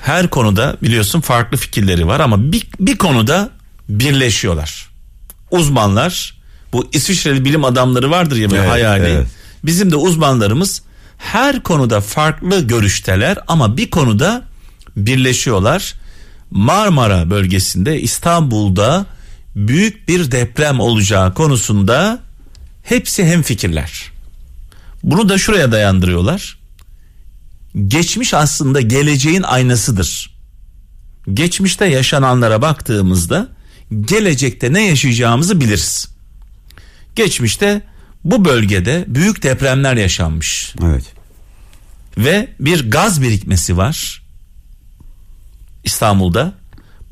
her 0.00 0.30
konuda 0.30 0.76
biliyorsun 0.82 1.20
farklı 1.20 1.56
fikirleri 1.56 2.06
var 2.06 2.20
ama 2.20 2.52
bir, 2.52 2.66
bir 2.80 2.98
konuda 2.98 3.50
birleşiyorlar. 3.88 4.88
Uzmanlar 5.50 6.36
bu 6.72 6.88
İsviçreli 6.92 7.44
bilim 7.44 7.64
adamları 7.64 8.10
vardır 8.10 8.36
ya 8.36 8.50
böyle 8.50 8.62
Evet, 8.62 8.70
hayali. 8.70 9.04
evet. 9.04 9.26
Bizim 9.64 9.90
de 9.90 9.96
uzmanlarımız 9.96 10.82
her 11.18 11.62
konuda 11.62 12.00
farklı 12.00 12.66
görüşteler 12.66 13.38
ama 13.46 13.76
bir 13.76 13.90
konuda 13.90 14.42
birleşiyorlar. 14.96 15.94
Marmara 16.50 17.30
bölgesinde 17.30 18.00
İstanbul'da 18.00 19.06
büyük 19.56 20.08
bir 20.08 20.30
deprem 20.30 20.80
olacağı 20.80 21.34
konusunda 21.34 22.18
hepsi 22.82 23.24
hemfikirler. 23.24 24.12
Bunu 25.02 25.28
da 25.28 25.38
şuraya 25.38 25.72
dayandırıyorlar. 25.72 26.58
Geçmiş 27.86 28.34
aslında 28.34 28.80
geleceğin 28.80 29.42
aynasıdır. 29.42 30.36
Geçmişte 31.34 31.86
yaşananlara 31.86 32.62
baktığımızda 32.62 33.48
gelecekte 34.00 34.72
ne 34.72 34.86
yaşayacağımızı 34.86 35.60
biliriz. 35.60 36.08
Geçmişte 37.16 37.82
bu 38.24 38.44
bölgede 38.44 39.04
büyük 39.08 39.42
depremler 39.42 39.96
yaşanmış 39.96 40.74
Evet. 40.84 41.04
ve 42.18 42.48
bir 42.60 42.90
gaz 42.90 43.22
birikmesi 43.22 43.76
var 43.76 44.25
İstanbul'da. 45.86 46.52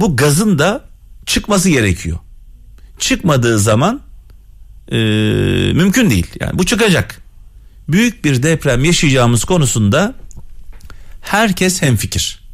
Bu 0.00 0.16
gazın 0.16 0.58
da 0.58 0.84
çıkması 1.26 1.70
gerekiyor. 1.70 2.18
Çıkmadığı 2.98 3.58
zaman 3.58 4.00
e, 4.92 4.96
mümkün 5.74 6.10
değil. 6.10 6.26
Yani 6.40 6.58
bu 6.58 6.66
çıkacak. 6.66 7.22
Büyük 7.88 8.24
bir 8.24 8.42
deprem 8.42 8.84
yaşayacağımız 8.84 9.44
konusunda 9.44 10.14
herkes 11.20 11.82
hemfikir. 11.82 12.44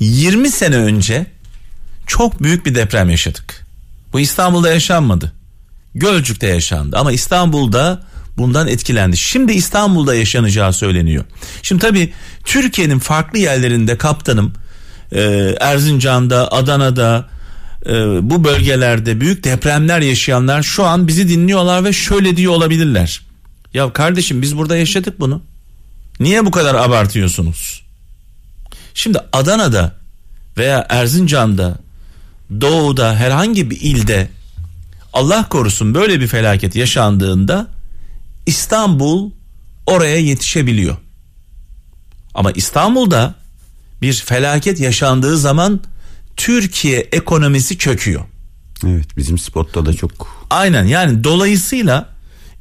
20 0.00 0.50
sene 0.50 0.76
önce 0.76 1.26
çok 2.06 2.42
büyük 2.42 2.66
bir 2.66 2.74
deprem 2.74 3.10
yaşadık. 3.10 3.66
Bu 4.12 4.20
İstanbul'da 4.20 4.70
yaşanmadı. 4.70 5.32
Gölcük'te 5.94 6.46
yaşandı 6.46 6.96
ama 6.98 7.12
İstanbul'da 7.12 8.02
bundan 8.36 8.68
etkilendi. 8.68 9.16
Şimdi 9.16 9.52
İstanbul'da 9.52 10.14
yaşanacağı 10.14 10.72
söyleniyor. 10.72 11.24
Şimdi 11.62 11.82
tabii 11.82 12.12
Türkiye'nin 12.44 12.98
farklı 12.98 13.38
yerlerinde 13.38 13.98
kaptanım 13.98 14.52
e, 15.12 15.54
Erzincan'da, 15.60 16.52
Adana'da 16.52 17.28
e, 17.86 17.92
bu 18.30 18.44
bölgelerde 18.44 19.20
büyük 19.20 19.44
depremler 19.44 20.00
yaşayanlar 20.00 20.62
şu 20.62 20.84
an 20.84 21.08
bizi 21.08 21.28
dinliyorlar 21.28 21.84
ve 21.84 21.92
şöyle 21.92 22.36
diyor 22.36 22.52
olabilirler. 22.52 23.20
Ya 23.74 23.92
kardeşim 23.92 24.42
biz 24.42 24.56
burada 24.56 24.76
yaşadık 24.76 25.20
bunu. 25.20 25.42
Niye 26.20 26.46
bu 26.46 26.50
kadar 26.50 26.74
abartıyorsunuz? 26.74 27.82
Şimdi 28.94 29.18
Adana'da 29.32 29.94
veya 30.58 30.86
Erzincan'da, 30.88 31.78
Doğu'da 32.60 33.16
herhangi 33.16 33.70
bir 33.70 33.80
ilde 33.80 34.28
Allah 35.12 35.48
korusun 35.48 35.94
böyle 35.94 36.20
bir 36.20 36.26
felaket 36.26 36.76
yaşandığında 36.76 37.66
İstanbul 38.46 39.30
oraya 39.86 40.16
yetişebiliyor. 40.16 40.96
Ama 42.34 42.52
İstanbul'da 42.52 43.34
bir 44.02 44.12
felaket 44.12 44.80
yaşandığı 44.80 45.38
zaman 45.38 45.80
Türkiye 46.36 46.98
ekonomisi 47.00 47.78
çöküyor. 47.78 48.22
Evet 48.86 49.16
bizim 49.16 49.38
spotta 49.38 49.86
da 49.86 49.94
çok 49.94 50.46
Aynen 50.50 50.84
yani 50.84 51.24
dolayısıyla 51.24 52.08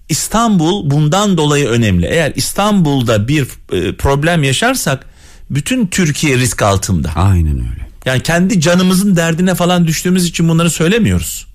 İstanbul 0.09 0.91
bundan 0.91 1.37
dolayı 1.37 1.67
önemli. 1.67 2.05
Eğer 2.05 2.33
İstanbul'da 2.35 3.27
bir 3.27 3.47
e, 3.71 3.95
problem 3.95 4.43
yaşarsak 4.43 5.05
bütün 5.49 5.87
Türkiye 5.87 6.37
risk 6.37 6.61
altında. 6.61 7.11
aynen 7.15 7.59
öyle. 7.59 7.87
Yani 8.05 8.23
kendi 8.23 8.61
canımızın 8.61 9.15
derdine 9.15 9.55
falan 9.55 9.87
düştüğümüz 9.87 10.25
için 10.25 10.49
bunları 10.49 10.69
söylemiyoruz. 10.69 11.47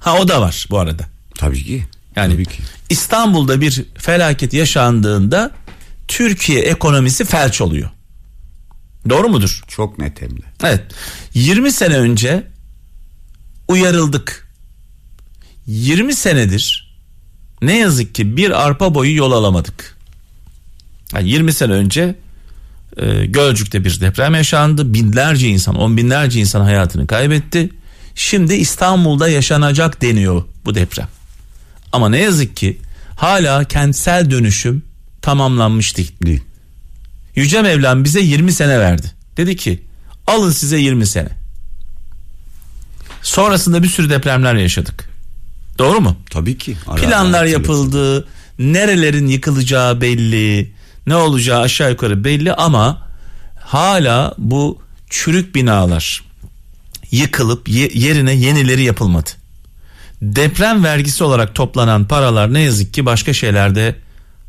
Ha 0.00 0.18
o 0.18 0.28
da 0.28 0.40
var 0.40 0.66
bu 0.70 0.78
arada. 0.78 1.04
Tabii 1.38 1.64
ki. 1.64 1.86
Yani. 2.16 2.44
İstanbul'da 2.90 3.60
bir 3.60 3.84
felaket 3.98 4.52
yaşandığında 4.52 5.50
Türkiye 6.08 6.60
ekonomisi 6.60 7.24
felç 7.24 7.60
oluyor. 7.60 7.90
Doğru 9.08 9.28
mudur? 9.28 9.62
Çok 9.68 9.98
net 9.98 10.22
hem 10.22 10.30
de. 10.30 10.44
Evet. 10.62 10.82
20 11.34 11.72
sene 11.72 11.96
önce 11.96 12.46
uyarıldık. 13.68 14.48
20 15.66 16.14
senedir 16.14 16.92
ne 17.62 17.78
yazık 17.78 18.14
ki 18.14 18.36
bir 18.36 18.66
arpa 18.66 18.94
boyu 18.94 19.16
yol 19.16 19.32
alamadık. 19.32 19.98
Yani 21.14 21.28
20 21.28 21.52
sene 21.52 21.72
önce 21.72 22.14
e, 22.96 23.26
Gölcük'te 23.26 23.84
bir 23.84 24.00
deprem 24.00 24.34
yaşandı. 24.34 24.94
Binlerce 24.94 25.48
insan, 25.48 25.74
on 25.74 25.96
binlerce 25.96 26.40
insan 26.40 26.60
hayatını 26.60 27.06
kaybetti. 27.06 27.70
Şimdi 28.14 28.54
İstanbul'da 28.54 29.28
yaşanacak 29.28 30.02
deniyor 30.02 30.44
bu 30.64 30.74
deprem. 30.74 31.08
Ama 31.92 32.08
ne 32.08 32.18
yazık 32.18 32.56
ki 32.56 32.78
hala 33.16 33.64
kentsel 33.64 34.30
dönüşüm 34.30 34.82
tamamlanmış 35.22 35.96
değil. 35.96 36.12
Değil. 36.26 36.40
Yüce 37.36 37.62
Mevlam 37.62 38.04
bize 38.04 38.20
20 38.20 38.52
sene 38.52 38.78
verdi. 38.80 39.12
Dedi 39.36 39.56
ki 39.56 39.82
alın 40.26 40.50
size 40.50 40.78
20 40.78 41.06
sene. 41.06 41.28
Sonrasında 43.22 43.82
bir 43.82 43.88
sürü 43.88 44.10
depremler 44.10 44.54
yaşadık. 44.54 45.08
Doğru 45.78 46.00
mu? 46.00 46.16
Tabii 46.30 46.58
ki. 46.58 46.76
Ara 46.86 47.00
ara 47.00 47.08
Planlar 47.08 47.40
hatırlatın. 47.46 47.52
yapıldı. 47.62 48.28
Nerelerin 48.58 49.26
yıkılacağı 49.26 50.00
belli. 50.00 50.72
Ne 51.06 51.16
olacağı 51.16 51.60
aşağı 51.60 51.90
yukarı 51.90 52.24
belli 52.24 52.52
ama 52.52 53.08
hala 53.60 54.34
bu 54.38 54.82
çürük 55.10 55.54
binalar 55.54 56.22
yıkılıp 57.10 57.68
ye- 57.68 57.90
yerine 57.94 58.32
yenileri 58.32 58.82
yapılmadı. 58.82 59.30
Deprem 60.22 60.84
vergisi 60.84 61.24
olarak 61.24 61.54
toplanan 61.54 62.04
paralar 62.04 62.54
ne 62.54 62.60
yazık 62.60 62.94
ki 62.94 63.06
başka 63.06 63.32
şeylerde 63.32 63.94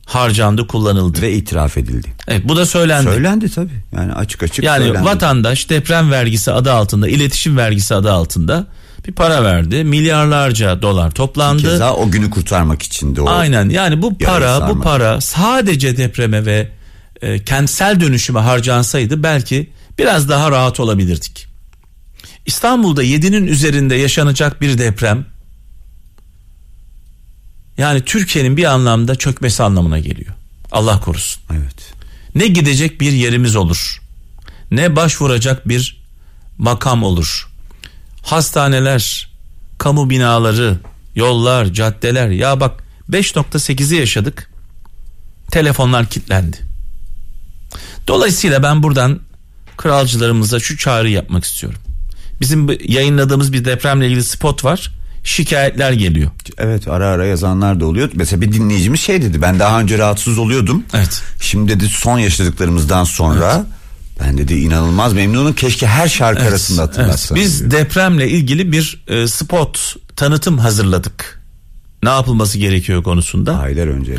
harcandı, 0.05 0.67
kullanıldı. 0.67 1.21
Ve 1.21 1.33
itiraf 1.33 1.77
edildi. 1.77 2.07
Evet, 2.27 2.41
bu 2.47 2.57
da 2.57 2.65
söylendi. 2.65 3.09
Söylendi 3.09 3.49
tabii. 3.49 3.83
Yani 3.95 4.13
açık 4.13 4.43
açık 4.43 4.65
Yani 4.65 4.85
söylendi. 4.85 5.05
vatandaş 5.05 5.69
deprem 5.69 6.11
vergisi 6.11 6.51
adı 6.51 6.71
altında, 6.73 7.07
iletişim 7.07 7.57
vergisi 7.57 7.95
adı 7.95 8.11
altında 8.11 8.67
bir 9.07 9.13
para 9.13 9.43
verdi. 9.43 9.83
Milyarlarca 9.83 10.81
dolar 10.81 11.11
toplandı. 11.11 11.61
Keza 11.61 11.93
o 11.93 12.11
günü 12.11 12.29
kurtarmak 12.29 12.83
için 12.83 13.15
de 13.15 13.21
o. 13.21 13.29
Aynen 13.29 13.69
yani 13.69 14.01
bu 14.01 14.17
para 14.17 14.69
bu 14.69 14.81
para 14.81 15.21
sadece 15.21 15.97
depreme 15.97 16.45
ve 16.45 16.69
e, 17.21 17.43
kentsel 17.43 17.99
dönüşüme 17.99 18.39
harcansaydı 18.39 19.23
belki 19.23 19.69
biraz 19.99 20.29
daha 20.29 20.51
rahat 20.51 20.79
olabilirdik. 20.79 21.47
İstanbul'da 22.45 23.03
7'nin 23.03 23.47
üzerinde 23.47 23.95
yaşanacak 23.95 24.61
bir 24.61 24.77
deprem 24.77 25.25
yani 27.77 28.01
Türkiye'nin 28.01 28.57
bir 28.57 28.63
anlamda 28.63 29.15
çökmesi 29.15 29.63
anlamına 29.63 29.99
geliyor. 29.99 30.33
Allah 30.71 30.99
korusun. 30.99 31.43
Evet. 31.51 31.93
Ne 32.35 32.47
gidecek 32.47 33.01
bir 33.01 33.11
yerimiz 33.11 33.55
olur. 33.55 34.01
Ne 34.71 34.95
başvuracak 34.95 35.69
bir 35.69 36.03
makam 36.57 37.03
olur. 37.03 37.47
Hastaneler, 38.23 39.29
kamu 39.77 40.09
binaları, 40.09 40.79
yollar, 41.15 41.65
caddeler. 41.65 42.29
Ya 42.29 42.59
bak 42.59 42.83
5.8'i 43.09 43.97
yaşadık. 43.97 44.49
Telefonlar 45.51 46.05
kilitlendi. 46.05 46.57
Dolayısıyla 48.07 48.63
ben 48.63 48.83
buradan 48.83 49.19
kralcılarımıza 49.77 50.59
şu 50.59 50.77
çağrı 50.77 51.09
yapmak 51.09 51.43
istiyorum. 51.43 51.79
Bizim 52.41 52.67
yayınladığımız 52.87 53.53
bir 53.53 53.65
depremle 53.65 54.07
ilgili 54.07 54.23
spot 54.23 54.65
var. 54.65 54.91
Şikayetler 55.23 55.91
geliyor. 55.91 56.31
Evet 56.57 56.87
ara 56.87 57.07
ara 57.07 57.25
yazanlar 57.25 57.79
da 57.79 57.85
oluyor. 57.85 58.09
Mesela 58.13 58.41
bir 58.41 58.51
dinleyicimiz 58.51 58.99
şey 58.99 59.21
dedi 59.21 59.41
ben 59.41 59.59
daha 59.59 59.79
önce 59.79 59.97
rahatsız 59.97 60.37
oluyordum. 60.37 60.83
Evet. 60.93 61.21
Şimdi 61.41 61.71
dedi 61.71 61.87
son 61.87 62.19
yaşadıklarımızdan 62.19 63.03
sonra 63.03 63.65
ben 64.19 64.37
dedi 64.37 64.53
inanılmaz 64.53 65.13
memnunum. 65.13 65.53
Keşke 65.53 65.87
her 65.87 66.07
şarkı 66.07 66.41
Evet, 66.41 66.51
arasında 66.51 66.81
evet. 66.83 66.97
hatırlatsanız. 66.97 67.41
Biz 67.41 67.59
diyor. 67.59 67.71
depremle 67.71 68.29
ilgili 68.29 68.71
bir 68.71 69.03
e, 69.07 69.27
spot 69.27 69.95
tanıtım 70.15 70.57
hazırladık. 70.57 71.41
Ne 72.03 72.09
yapılması 72.09 72.57
gerekiyor 72.57 73.03
konusunda. 73.03 73.59
Aylar 73.59 73.87
önce. 73.87 74.13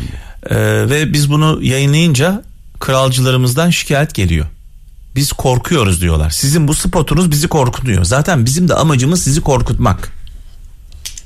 E, 0.49 0.55
ve 0.89 1.13
biz 1.13 1.31
bunu 1.31 1.59
yayınlayınca 1.63 2.43
kralcılarımızdan 2.79 3.69
şikayet 3.69 4.13
geliyor. 4.13 4.45
Biz 5.15 5.33
korkuyoruz 5.33 6.01
diyorlar. 6.01 6.29
Sizin 6.29 6.67
bu 6.67 6.73
spotunuz 6.73 7.31
bizi 7.31 7.47
korkutuyor. 7.47 8.03
Zaten 8.05 8.45
bizim 8.45 8.67
de 8.67 8.73
amacımız 8.73 9.23
sizi 9.23 9.41
korkutmak. 9.41 10.11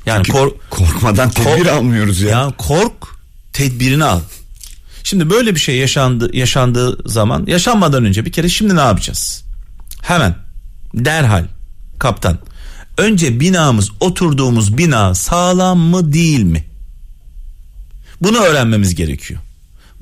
Yani 0.09 0.25
Çünkü 0.25 0.39
kor- 0.39 0.53
korkmadan 0.69 1.29
tedbir 1.29 1.49
kork- 1.63 1.67
almıyoruz 1.67 2.21
ya. 2.21 2.29
Ya 2.29 2.53
kork, 2.57 3.07
tedbirini 3.53 4.03
al. 4.03 4.19
Şimdi 5.03 5.29
böyle 5.29 5.55
bir 5.55 5.59
şey 5.59 5.75
yaşandı 5.77 6.29
yaşandığı 6.33 7.09
zaman 7.09 7.45
yaşanmadan 7.47 8.05
önce 8.05 8.25
bir 8.25 8.31
kere 8.31 8.49
şimdi 8.49 8.75
ne 8.75 8.79
yapacağız? 8.81 9.43
Hemen 10.01 10.35
derhal 10.93 11.45
kaptan. 11.99 12.37
Önce 12.97 13.39
binamız 13.39 13.91
oturduğumuz 13.99 14.77
bina 14.77 15.15
sağlam 15.15 15.79
mı 15.79 16.13
değil 16.13 16.43
mi? 16.43 16.63
Bunu 18.21 18.37
öğrenmemiz 18.37 18.95
gerekiyor. 18.95 19.39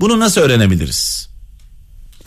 Bunu 0.00 0.20
nasıl 0.20 0.40
öğrenebiliriz? 0.40 1.27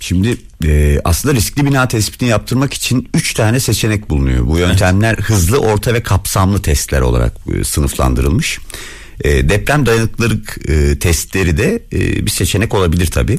Şimdi 0.01 0.37
e, 0.65 0.99
aslında 1.03 1.35
riskli 1.35 1.65
bina 1.65 1.87
tespitini 1.87 2.29
yaptırmak 2.29 2.73
için 2.73 3.09
3 3.13 3.33
tane 3.33 3.59
seçenek 3.59 4.09
bulunuyor. 4.09 4.47
Bu 4.47 4.57
yöntemler 4.57 5.15
hızlı, 5.15 5.57
orta 5.57 5.93
ve 5.93 6.03
kapsamlı 6.03 6.61
testler 6.61 7.01
olarak 7.01 7.33
e, 7.59 7.63
sınıflandırılmış. 7.63 8.59
E, 9.23 9.49
deprem 9.49 9.85
dayanıklılık 9.85 10.69
e, 10.69 10.99
testleri 10.99 11.57
de 11.57 11.83
e, 11.93 12.25
bir 12.25 12.31
seçenek 12.31 12.73
olabilir 12.73 13.05
tabi. 13.07 13.37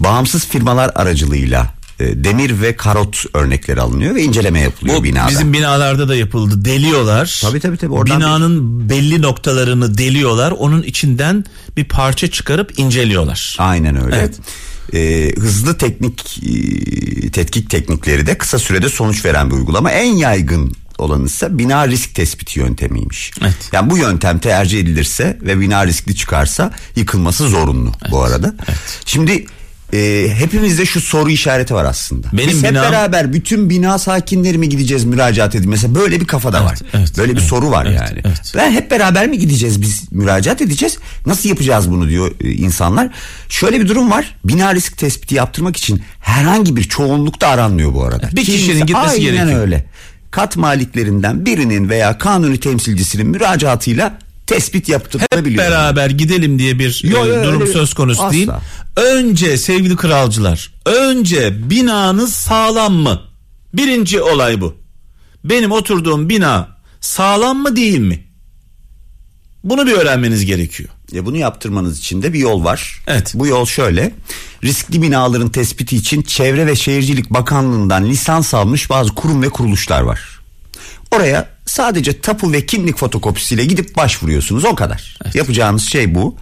Bağımsız 0.00 0.46
firmalar 0.46 0.90
aracılığıyla 0.94 1.74
e, 2.00 2.24
demir 2.24 2.60
ve 2.62 2.76
karot 2.76 3.24
örnekleri 3.34 3.80
alınıyor 3.80 4.14
ve 4.14 4.22
inceleme 4.22 4.60
yapılıyor 4.60 4.96
Bu 4.96 5.04
binada. 5.04 5.28
bizim 5.30 5.52
binalarda 5.52 6.08
da 6.08 6.16
yapıldı. 6.16 6.64
Deliyorlar. 6.64 7.38
Tabii, 7.42 7.60
tabii. 7.60 7.88
Oradan 7.88 8.20
Binanın 8.20 8.88
belli 8.90 9.22
noktalarını 9.22 9.98
deliyorlar. 9.98 10.50
Onun 10.50 10.82
içinden 10.82 11.44
bir 11.76 11.84
parça 11.84 12.30
çıkarıp 12.30 12.78
inceliyorlar. 12.78 13.56
Aynen 13.58 14.04
öyle. 14.04 14.16
Evet. 14.16 14.34
Ee, 14.94 15.32
hızlı 15.38 15.78
teknik 15.78 16.40
e, 16.42 17.30
tetkik 17.30 17.70
teknikleri 17.70 18.26
de 18.26 18.38
kısa 18.38 18.58
sürede 18.58 18.88
sonuç 18.88 19.24
veren 19.24 19.50
bir 19.50 19.54
uygulama. 19.54 19.90
En 19.90 20.16
yaygın 20.16 20.72
olanı 20.98 21.26
ise 21.26 21.58
bina 21.58 21.88
risk 21.88 22.14
tespiti 22.14 22.60
yöntemiymiş. 22.60 23.30
Evet. 23.42 23.68
Yani 23.72 23.90
bu 23.90 23.98
yöntem 23.98 24.38
tercih 24.38 24.80
edilirse 24.80 25.38
ve 25.42 25.60
bina 25.60 25.86
riskli 25.86 26.16
çıkarsa 26.16 26.72
yıkılması 26.96 27.48
zorunlu 27.48 27.92
bu 28.10 28.22
arada. 28.22 28.54
Şimdi 29.04 29.46
e, 29.92 30.28
hepimizde 30.38 30.86
şu 30.86 31.00
soru 31.00 31.30
işareti 31.30 31.74
var 31.74 31.84
aslında. 31.84 32.26
Benim 32.32 32.48
Biz 32.48 32.62
hep 32.62 32.70
binam- 32.70 32.82
beraber 32.92 33.32
bütün 33.32 33.70
bina 33.70 33.98
sakinleri 33.98 34.58
mi 34.58 34.68
gideceğiz 34.68 35.04
müracaat 35.04 35.54
edin? 35.54 35.70
Mesela 35.70 35.94
böyle 35.94 36.20
bir 36.20 36.26
kafada 36.26 36.58
Evet, 36.58 36.66
var. 36.70 36.78
evet, 36.94 37.18
böyle 37.18 37.32
bir 37.32 37.38
evet, 37.38 37.48
soru 37.48 37.70
var 37.70 37.86
evet, 37.86 38.00
yani. 38.00 38.20
evet. 38.24 38.52
Ben 38.56 38.70
hep 38.70 38.90
beraber 38.90 39.26
mi 39.28 39.38
gideceğiz 39.38 39.80
biz 39.82 40.12
müracaat 40.12 40.62
edeceğiz? 40.62 40.98
Nasıl 41.26 41.48
yapacağız 41.48 41.90
bunu 41.90 42.08
diyor 42.08 42.30
e, 42.40 42.50
insanlar. 42.50 43.08
Şöyle 43.48 43.80
bir 43.80 43.88
durum 43.88 44.10
var. 44.10 44.36
Bina 44.44 44.74
risk 44.74 44.98
tespiti 44.98 45.34
yaptırmak 45.34 45.76
için 45.76 46.02
herhangi 46.20 46.76
bir 46.76 46.82
çoğunlukta 46.82 47.48
aranmıyor 47.48 47.94
bu 47.94 48.04
arada. 48.04 48.30
Bir 48.32 48.44
kişinin 48.44 48.86
gitmesi 48.86 49.08
Aynen 49.08 49.20
gerekiyor. 49.22 49.60
öyle. 49.60 49.84
Kat 50.30 50.56
maliklerinden 50.56 51.46
birinin 51.46 51.88
veya 51.88 52.18
kanuni 52.18 52.60
temsilcisinin 52.60 53.26
müracaatıyla 53.26 54.18
tespit 54.46 54.82
Hep 54.82 54.88
yaptırılabiliyor. 54.88 55.64
beraber 55.64 56.10
gidelim 56.10 56.58
diye 56.58 56.78
bir 56.78 57.00
Yo, 57.04 57.10
yo, 57.18 57.26
e, 57.26 57.30
öyle 57.30 57.44
durum 57.44 57.66
söz 57.66 57.94
konusu 57.94 58.22
Asla. 58.22 58.32
değil. 58.32 58.50
Önce 58.96 59.56
sevgili 59.56 59.96
kralcılar, 59.96 60.72
önce 60.86 61.70
binanız 61.70 62.32
sağlam 62.34 62.92
mı? 62.92 63.20
Birinci 63.74 64.20
olay 64.22 64.60
bu. 64.60 64.76
Benim 65.44 65.72
oturduğum 65.72 66.28
bina 66.28 66.68
sağlam 67.00 67.58
mı 67.58 67.76
değil 67.76 67.98
mi? 67.98 68.24
Bunu 69.64 69.86
bir 69.86 69.92
öğrenmeniz 69.92 70.44
gerekiyor. 70.44 70.88
Ya 71.12 71.26
bunu 71.26 71.36
yaptırmanız 71.36 71.98
için 71.98 72.22
de 72.22 72.32
bir 72.32 72.38
yol 72.38 72.64
var. 72.64 73.00
Evet. 73.06 73.32
Bu 73.34 73.46
yol 73.46 73.66
şöyle. 73.66 74.14
Riskli 74.64 75.02
binaların 75.02 75.48
tespiti 75.48 75.96
için 75.96 76.22
Çevre 76.22 76.66
ve 76.66 76.76
Şehircilik 76.76 77.30
Bakanlığı'ndan 77.30 78.04
lisans 78.08 78.54
almış 78.54 78.90
bazı 78.90 79.14
kurum 79.14 79.42
ve 79.42 79.48
kuruluşlar 79.48 80.00
var. 80.00 80.20
Oraya 81.14 81.48
sadece 81.72 82.20
tapu 82.20 82.52
ve 82.52 82.66
kimlik 82.66 82.96
fotokopisiyle 82.96 83.64
gidip 83.64 83.96
başvuruyorsunuz 83.96 84.64
o 84.64 84.74
kadar. 84.74 85.18
Yapacağınız 85.34 85.82
şey 85.82 86.14
bu. 86.14 86.36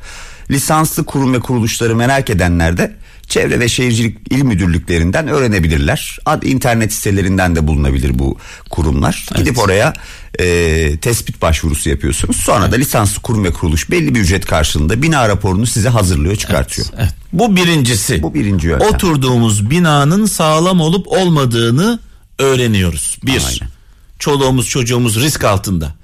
Lisanslı 0.51 1.05
kurum 1.05 1.35
ve 1.35 1.41
kuruluşları 1.41 1.97
merak 1.97 2.31
edenler 2.31 2.77
de 2.77 2.97
Çevre 3.29 3.61
ve 3.61 3.69
Şehircilik 3.69 4.19
İl 4.31 4.43
Müdürlüklerinden 4.43 5.29
öğrenebilirler. 5.29 6.19
Ad 6.27 6.43
internet 6.43 6.93
sitelerinden 6.93 7.57
de 7.57 7.67
bulunabilir 7.67 8.19
bu 8.19 8.39
kurumlar. 8.71 9.27
Gidip 9.37 9.59
oraya 9.59 9.93
e, 10.39 10.97
tespit 10.97 11.43
başvurusu 11.43 11.91
yapıyorsunuz. 11.91 12.37
Sonra 12.37 12.73
da 12.73 12.77
lisanslı 12.77 13.23
kurum 13.23 13.45
ve 13.45 13.53
kuruluş 13.53 13.91
belli 13.91 14.15
bir 14.15 14.21
ücret 14.21 14.47
karşılığında 14.47 15.03
bina 15.03 15.29
raporunu 15.29 15.67
size 15.67 15.89
hazırlıyor, 15.89 16.37
çıkartıyor. 16.37 16.89
Evet. 16.99 17.15
Bu 17.33 17.57
birincisi. 17.57 18.23
Bu 18.23 18.35
birinci 18.35 18.67
yöntem. 18.67 18.89
Oturduğumuz 18.89 19.71
binanın 19.71 20.27
sağlam 20.27 20.81
olup 20.81 21.09
olmadığını 21.09 21.99
öğreniyoruz. 22.39 23.19
Bir. 23.25 23.43
Aynen. 23.47 23.80
Çoluğumuz 24.21 24.69
çocuğumuz 24.69 25.17
risk 25.17 25.45
altında. 25.45 25.95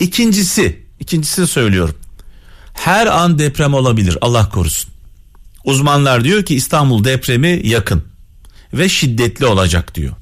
İkincisi, 0.00 0.86
ikincisini 1.00 1.46
söylüyorum. 1.46 1.96
Her 2.72 3.06
an 3.06 3.38
deprem 3.38 3.74
olabilir 3.74 4.18
Allah 4.20 4.48
korusun. 4.48 4.90
Uzmanlar 5.64 6.24
diyor 6.24 6.44
ki 6.44 6.54
İstanbul 6.54 7.04
depremi 7.04 7.60
yakın 7.64 8.04
ve 8.72 8.88
şiddetli 8.88 9.46
olacak 9.46 9.94
diyor. 9.94 10.14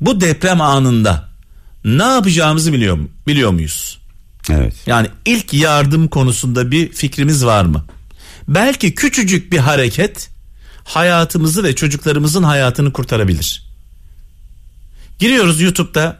Bu 0.00 0.20
deprem 0.20 0.60
anında 0.60 1.28
ne 1.84 2.02
yapacağımızı 2.02 2.72
biliyor, 2.72 2.98
biliyor 3.26 3.50
muyuz? 3.50 4.00
Evet. 4.50 4.74
Yani 4.86 5.08
ilk 5.24 5.54
yardım 5.54 6.08
konusunda 6.08 6.70
bir 6.70 6.92
fikrimiz 6.92 7.44
var 7.44 7.64
mı? 7.64 7.84
Belki 8.48 8.94
küçücük 8.94 9.52
bir 9.52 9.58
hareket 9.58 10.30
hayatımızı 10.84 11.64
ve 11.64 11.74
çocuklarımızın 11.74 12.42
hayatını 12.42 12.92
kurtarabilir. 12.92 13.70
Giriyoruz 15.18 15.60
YouTube'da 15.60 16.18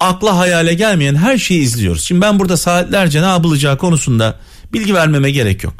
akla 0.00 0.36
hayale 0.36 0.74
gelmeyen 0.74 1.14
her 1.14 1.38
şeyi 1.38 1.60
izliyoruz. 1.60 2.04
Şimdi 2.04 2.20
ben 2.20 2.38
burada 2.38 2.56
saatlerce 2.56 3.22
ne 3.22 3.26
yapılacağı 3.26 3.78
konusunda 3.78 4.38
bilgi 4.72 4.94
vermeme 4.94 5.30
gerek 5.30 5.64
yok. 5.64 5.74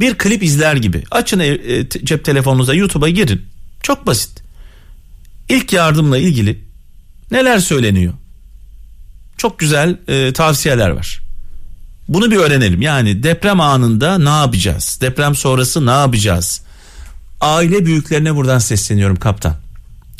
Bir 0.00 0.14
klip 0.14 0.42
izler 0.42 0.76
gibi 0.76 1.02
açın 1.10 1.38
e, 1.38 1.46
e, 1.46 1.88
cep 1.88 2.24
telefonunuza 2.24 2.74
YouTube'a 2.74 3.08
girin. 3.08 3.42
Çok 3.82 4.06
basit. 4.06 4.42
İlk 5.48 5.72
yardımla 5.72 6.18
ilgili 6.18 6.64
neler 7.30 7.58
söyleniyor? 7.58 8.12
Çok 9.36 9.58
güzel 9.58 9.98
e, 10.08 10.32
tavsiyeler 10.32 10.90
var. 10.90 11.22
Bunu 12.08 12.30
bir 12.30 12.36
öğrenelim. 12.36 12.82
Yani 12.82 13.22
deprem 13.22 13.60
anında 13.60 14.18
ne 14.18 14.28
yapacağız? 14.28 14.98
Deprem 15.00 15.34
sonrası 15.34 15.86
ne 15.86 15.90
yapacağız? 15.90 16.62
Aile 17.40 17.86
büyüklerine 17.86 18.34
buradan 18.34 18.58
sesleniyorum 18.58 19.16
kaptan. 19.16 19.56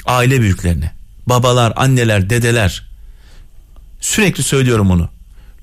Aile 0.06 0.40
büyüklerine. 0.40 0.92
Babalar, 1.26 1.72
anneler, 1.76 2.30
dedeler. 2.30 2.91
Sürekli 4.02 4.42
söylüyorum 4.42 4.90
onu. 4.90 5.08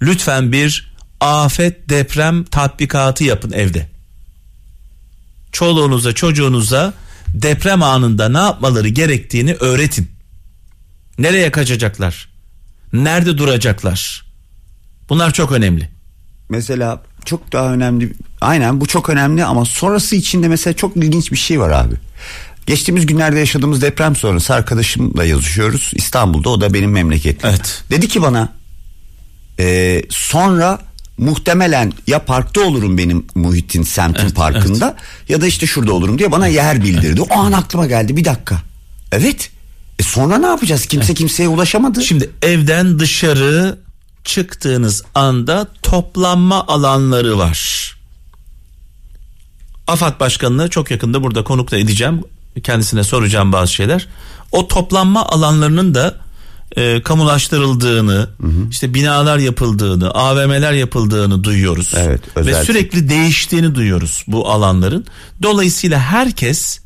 Lütfen 0.01 0.51
bir 0.51 0.93
afet 1.19 1.89
deprem 1.89 2.43
tatbikatı 2.43 3.23
yapın 3.23 3.51
evde. 3.51 3.89
Çoluğunuza, 5.51 6.13
çocuğunuza 6.13 6.93
deprem 7.33 7.83
anında 7.83 8.29
ne 8.29 8.37
yapmaları 8.37 8.87
gerektiğini 8.87 9.53
öğretin. 9.53 10.11
Nereye 11.19 11.51
kaçacaklar? 11.51 12.29
Nerede 12.93 13.37
duracaklar? 13.37 14.25
Bunlar 15.09 15.33
çok 15.33 15.51
önemli. 15.51 15.89
Mesela 16.49 17.03
çok 17.25 17.51
daha 17.51 17.73
önemli. 17.73 18.13
Aynen 18.41 18.81
bu 18.81 18.85
çok 18.85 19.09
önemli 19.09 19.45
ama 19.45 19.65
sonrası 19.65 20.15
içinde 20.15 20.47
mesela 20.47 20.73
çok 20.73 20.97
ilginç 20.97 21.31
bir 21.31 21.37
şey 21.37 21.59
var 21.59 21.69
abi. 21.69 21.95
Geçtiğimiz 22.69 23.05
günlerde 23.05 23.39
yaşadığımız 23.39 23.81
deprem 23.81 24.15
sonrası 24.15 24.53
arkadaşımla 24.53 25.25
yazışıyoruz. 25.25 25.91
İstanbul'da 25.95 26.49
o 26.49 26.61
da 26.61 26.73
benim 26.73 26.91
memleketim. 26.91 27.49
Evet. 27.49 27.83
Dedi 27.91 28.07
ki 28.07 28.21
bana 28.21 28.53
e, 29.59 30.01
sonra 30.09 30.79
muhtemelen 31.17 31.93
ya 32.07 32.25
parkta 32.25 32.61
olurum 32.61 32.97
benim 32.97 33.25
Muhittin 33.35 33.83
semtin 33.83 34.21
Evet, 34.21 34.35
parkında 34.35 34.95
ya 35.29 35.41
da 35.41 35.47
işte 35.47 35.67
şurada 35.67 35.93
olurum 35.93 36.19
diye 36.19 36.31
bana 36.31 36.47
yer 36.47 36.83
bildirdi. 36.83 37.21
O 37.21 37.33
an 37.39 37.51
aklıma 37.51 37.87
geldi 37.87 38.17
bir 38.17 38.25
dakika. 38.25 38.61
Evet. 39.11 39.51
E 39.99 40.03
sonra 40.03 40.37
ne 40.37 40.47
yapacağız? 40.47 40.85
Kimse 40.85 41.13
kimseye 41.13 41.49
ulaşamadı. 41.49 42.03
Şimdi 42.03 42.29
evden 42.41 42.99
dışarı 42.99 43.79
çıktığınız 44.23 45.03
anda 45.15 45.67
toplanma 45.83 46.67
alanları 46.67 47.37
var. 47.37 47.95
AFAD 49.87 50.19
Başkanı'nı 50.19 50.69
çok 50.69 50.91
yakında 50.91 51.23
burada 51.23 51.43
konukla 51.43 51.77
edeceğim. 51.77 52.23
Kendisine 52.63 53.03
soracağım 53.03 53.51
bazı 53.53 53.73
şeyler. 53.73 54.07
O 54.51 54.67
toplanma 54.67 55.25
alanlarının 55.25 55.95
da 55.95 56.15
e, 56.77 57.03
kamulaştırıldığını, 57.03 58.29
işte 58.71 58.93
binalar 58.93 59.37
yapıldığını, 59.37 60.11
AVM'ler 60.11 60.73
yapıldığını 60.73 61.43
duyuyoruz. 61.43 61.93
Evet, 61.97 62.21
Ve 62.37 62.39
özel- 62.39 62.65
sürekli 62.65 63.09
değiştiğini 63.09 63.75
duyuyoruz 63.75 64.23
bu 64.27 64.49
alanların. 64.49 65.05
Dolayısıyla 65.43 65.99
herkes 65.99 66.79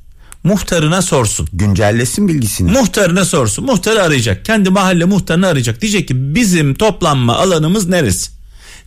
muhtarına 0.43 1.01
sorsun. 1.01 1.47
Güncellesin 1.53 2.27
bilgisini. 2.27 2.71
Muhtarına 2.71 3.25
sorsun. 3.25 3.65
Muhtarı 3.65 4.03
arayacak. 4.03 4.45
Kendi 4.45 4.69
mahalle 4.69 5.05
muhtarını 5.05 5.47
arayacak. 5.47 5.81
Diyecek 5.81 6.07
ki 6.07 6.35
bizim 6.35 6.75
toplanma 6.75 7.35
alanımız 7.37 7.87
neresi? 7.89 8.31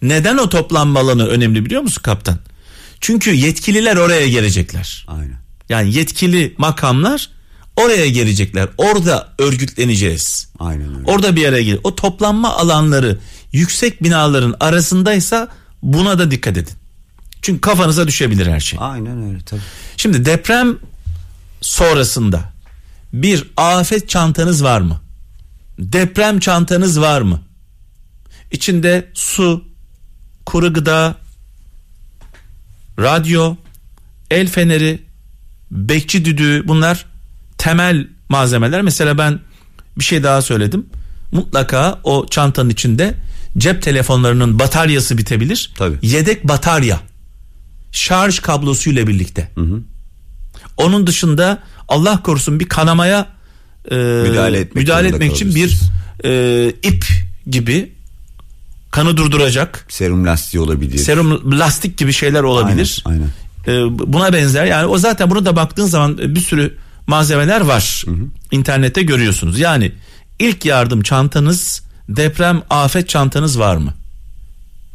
Neden 0.03 0.37
o 0.39 0.49
toplanma 0.49 1.01
alanı 1.01 1.27
önemli 1.27 1.65
biliyor 1.65 1.83
musun 1.83 2.03
kaptan? 2.03 2.39
Çünkü 3.01 3.35
yetkililer 3.35 3.97
oraya 3.97 4.29
gelecekler. 4.29 5.07
Aynen. 5.09 5.46
Yani 5.69 5.95
yetkili 5.95 6.55
makamlar 6.59 7.31
oraya 7.77 8.09
gelecekler. 8.09 8.69
Orada 8.79 9.33
örgütleneceğiz. 9.39 10.49
Aynen 10.59 10.97
öyle. 10.97 11.11
Orada 11.11 11.37
bir 11.37 11.41
yere 11.41 11.63
gelir. 11.63 11.81
O 11.85 11.95
toplanma 11.95 12.57
alanları 12.57 13.19
yüksek 13.53 14.03
binaların 14.03 14.57
arasındaysa 14.61 15.49
buna 15.83 16.19
da 16.19 16.31
dikkat 16.31 16.57
edin. 16.57 16.75
Çünkü 17.43 17.61
kafanıza 17.61 18.07
düşebilir 18.09 18.47
her 18.47 18.61
şey. 18.61 18.79
Aynen 18.83 19.29
öyle 19.29 19.45
tabii. 19.45 19.61
Şimdi 19.97 20.25
deprem 20.25 20.79
sonrasında 21.61 22.53
bir 23.13 23.51
afet 23.57 24.09
çantanız 24.09 24.65
var 24.65 24.81
mı? 24.81 25.01
Deprem 25.79 26.41
çantanız 26.41 27.01
var 27.01 27.21
mı? 27.21 27.41
İçinde 28.53 29.11
su, 29.15 29.65
kuru 30.47 30.73
gıda, 30.73 31.15
radyo, 32.99 33.57
el 34.31 34.49
feneri, 34.49 35.06
bekçi 35.71 36.25
düdüğü 36.25 36.69
bunlar 36.69 37.07
temel 37.59 38.07
malzemeler. 38.29 38.83
Mesela 38.83 39.19
ben 39.19 39.41
bir 39.99 40.05
şey 40.05 40.23
daha 40.23 40.43
söyledim. 40.43 40.87
Mutlaka 41.33 42.01
o 42.05 42.27
çantanın 42.31 42.71
içinde 42.71 43.15
cep 43.59 43.83
telefonlarının 43.83 44.59
bataryası 44.59 45.19
bitebilir. 45.19 45.73
Tabii. 45.79 45.97
Yedek 46.03 46.49
batarya. 46.49 47.01
Şarj 47.93 48.39
kablosuyla 48.39 49.07
birlikte. 49.07 49.51
Onun 50.77 51.07
dışında 51.07 51.63
Allah 51.89 52.23
korusun 52.23 52.61
bir 52.61 52.69
kanamaya 52.69 53.29
e, 53.91 53.95
Müdahale 53.95 54.59
etmek 54.59 54.77
müdahale 54.77 55.09
etmek 55.09 55.33
için 55.33 55.55
bir 55.55 55.79
e, 56.25 56.69
ip 56.83 57.05
gibi 57.47 57.93
kanı 58.91 59.17
durduracak 59.17 59.87
Serum 59.89 60.27
lastiği 60.27 60.61
olabilir. 60.61 60.99
serum 60.99 61.59
lastik 61.59 61.99
gibi 61.99 62.13
şeyler 62.13 62.43
olabilir. 62.43 63.03
Aynen, 63.05 63.29
E, 63.69 63.73
buna 64.13 64.33
benzer 64.33 64.65
yani 64.65 64.87
o 64.87 64.99
zaten 64.99 65.31
bunu 65.31 65.45
da 65.45 65.57
baktığın 65.57 65.87
zaman 65.87 66.19
bir 66.19 66.41
sürü 66.41 66.77
malzemeler 67.07 67.61
var. 67.61 68.05
İnternette 68.51 69.03
görüyorsunuz. 69.03 69.59
Yani 69.59 69.93
ilk 70.39 70.65
yardım 70.65 71.03
çantanız, 71.03 71.83
deprem 72.09 72.63
afet 72.71 73.09
çantanız 73.09 73.59
var 73.59 73.77
mı? 73.77 73.95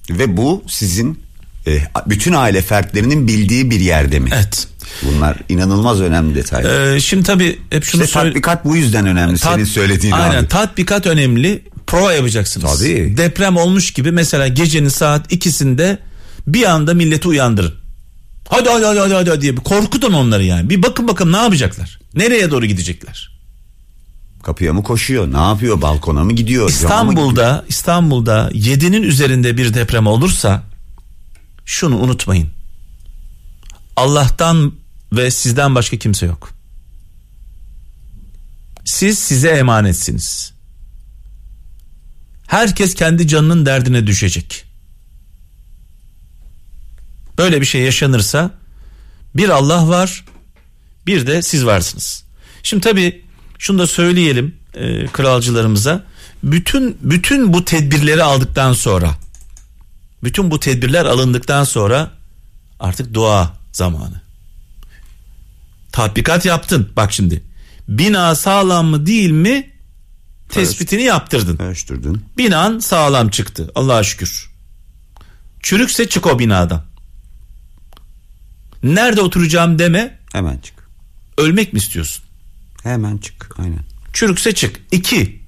Ve 0.09 0.37
bu 0.37 0.63
sizin 0.67 1.19
e, 1.67 1.79
bütün 2.07 2.33
aile 2.33 2.61
fertlerinin 2.61 3.27
bildiği 3.27 3.71
bir 3.71 3.79
yerde 3.79 4.19
mi? 4.19 4.29
Evet. 4.33 4.67
Bunlar 5.03 5.37
inanılmaz 5.49 6.01
önemli 6.01 6.35
detaylar. 6.35 6.93
Ee, 6.95 6.99
şimdi 6.99 7.23
tabii 7.23 7.59
hep 7.69 7.83
şunu 7.83 8.03
işte 8.03 8.19
tatbikat 8.19 8.65
bu 8.65 8.75
yüzden 8.75 9.07
önemli 9.07 9.37
Tat- 9.37 9.53
senin 9.53 9.63
söylediğin 9.65 10.13
Aynen 10.13 10.39
abi. 10.39 10.47
tatbikat 10.47 11.07
önemli. 11.07 11.63
Prova 11.87 12.13
yapacaksınız. 12.13 12.79
Tabii. 12.79 13.17
Deprem 13.17 13.57
olmuş 13.57 13.91
gibi 13.91 14.11
mesela 14.11 14.47
gecenin 14.47 14.89
saat 14.89 15.31
ikisinde 15.31 15.97
bir 16.47 16.63
anda 16.63 16.93
milleti 16.93 17.27
uyandırın. 17.27 17.73
Hadi 18.51 18.69
hadi 18.69 18.85
hadi 18.85 18.99
hadi, 18.99 19.29
hadi 19.29 19.41
diye 19.41 19.57
bir 19.57 19.61
korkutun 19.61 20.13
onları 20.13 20.43
yani. 20.43 20.69
Bir 20.69 20.83
bakın 20.83 21.07
bakın 21.07 21.33
ne 21.33 21.37
yapacaklar? 21.37 21.99
Nereye 22.15 22.51
doğru 22.51 22.65
gidecekler? 22.65 23.31
Kapıya 24.43 24.73
mı 24.73 24.83
koşuyor? 24.83 25.33
Ne 25.33 25.37
yapıyor? 25.37 25.81
Balkona 25.81 26.23
mı 26.23 26.33
gidiyor? 26.33 26.69
Cama 26.81 27.03
mı 27.03 27.11
gidiyor? 27.11 27.27
İstanbul'da 27.27 27.65
İstanbul'da 27.67 28.49
7'nin 28.51 29.03
üzerinde 29.03 29.57
bir 29.57 29.73
deprem 29.73 30.07
olursa 30.07 30.63
şunu 31.65 31.97
unutmayın. 31.97 32.49
Allah'tan 33.95 34.73
ve 35.13 35.31
sizden 35.31 35.75
başka 35.75 35.97
kimse 35.97 36.25
yok. 36.25 36.49
Siz 38.85 39.19
size 39.19 39.49
emanetsiniz. 39.49 40.53
Herkes 42.47 42.95
kendi 42.95 43.27
canının 43.27 43.65
derdine 43.65 44.07
düşecek. 44.07 44.70
Böyle 47.41 47.61
bir 47.61 47.65
şey 47.65 47.81
yaşanırsa 47.81 48.51
bir 49.35 49.49
Allah 49.49 49.89
var, 49.89 50.25
bir 51.05 51.27
de 51.27 51.41
siz 51.41 51.65
varsınız. 51.65 52.23
Şimdi 52.63 52.83
tabii 52.83 53.25
şunu 53.59 53.79
da 53.79 53.87
söyleyelim 53.87 54.55
e, 54.73 55.05
kralcılarımıza. 55.05 56.03
Bütün 56.43 56.97
bütün 57.01 57.53
bu 57.53 57.65
tedbirleri 57.65 58.23
aldıktan 58.23 58.73
sonra 58.73 59.15
bütün 60.23 60.51
bu 60.51 60.59
tedbirler 60.59 61.05
alındıktan 61.05 61.63
sonra 61.63 62.11
artık 62.79 63.13
dua 63.13 63.53
zamanı. 63.71 64.21
Tatbikat 65.91 66.45
yaptın. 66.45 66.89
Bak 66.95 67.13
şimdi. 67.13 67.43
Bina 67.87 68.35
sağlam 68.35 68.85
mı 68.85 69.05
değil 69.05 69.31
mi 69.31 69.69
tespitini 70.49 71.03
yaptırdın. 71.03 71.57
Ölçtürdün. 71.57 72.25
Binan 72.37 72.79
sağlam 72.79 73.29
çıktı. 73.29 73.71
Allah'a 73.75 74.03
şükür. 74.03 74.51
Çürükse 75.63 76.09
çık 76.09 76.27
o 76.27 76.39
binadan. 76.39 76.90
Nerede 78.83 79.21
oturacağım 79.21 79.79
deme. 79.79 80.19
Hemen 80.31 80.57
çık. 80.57 80.75
Ölmek 81.37 81.73
mi 81.73 81.77
istiyorsun? 81.77 82.23
Hemen 82.83 83.17
çık. 83.17 83.59
Aynen. 83.59 83.83
Çürükse 84.13 84.55
çık. 84.55 84.81
İki. 84.91 85.41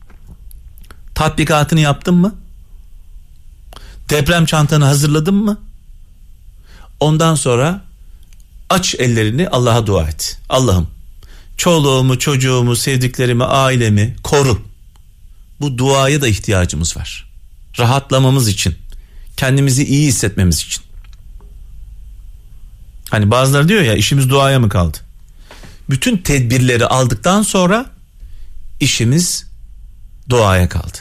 Tatbikatını 1.15 1.79
yaptın 1.79 2.15
mı? 2.15 2.35
Deprem 4.09 4.45
çantanı 4.45 4.85
hazırladın 4.85 5.35
mı? 5.35 5.59
Ondan 6.99 7.35
sonra 7.35 7.81
aç 8.69 8.95
ellerini 8.95 9.49
Allah'a 9.49 9.87
dua 9.87 10.09
et. 10.09 10.39
Allah'ım 10.49 10.87
çoluğumu, 11.57 12.19
çocuğumu, 12.19 12.75
sevdiklerimi, 12.75 13.43
ailemi 13.43 14.15
koru. 14.23 14.61
Bu 15.59 15.77
duaya 15.77 16.21
da 16.21 16.27
ihtiyacımız 16.27 16.97
var. 16.97 17.29
Rahatlamamız 17.79 18.47
için, 18.47 18.75
kendimizi 19.37 19.85
iyi 19.85 20.07
hissetmemiz 20.07 20.59
için. 20.59 20.83
Hani 23.13 23.31
bazıları 23.31 23.67
diyor 23.67 23.81
ya 23.81 23.93
işimiz 23.93 24.29
duaya 24.29 24.59
mı 24.59 24.69
kaldı? 24.69 24.97
Bütün 25.89 26.17
tedbirleri 26.17 26.85
aldıktan 26.85 27.41
sonra 27.41 27.85
işimiz 28.79 29.47
duaya 30.29 30.69
kaldı. 30.69 30.97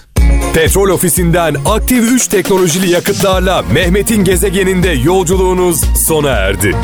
Petrol 0.55 0.89
ofisinden 0.89 1.57
aktif 1.67 2.13
3 2.13 2.27
teknolojili 2.27 2.91
yakıtlarla 2.91 3.63
Mehmet'in 3.63 4.25
gezegeninde 4.25 4.89
yolculuğunuz 4.89 5.81
sona 6.07 6.31
erdi. 6.31 6.77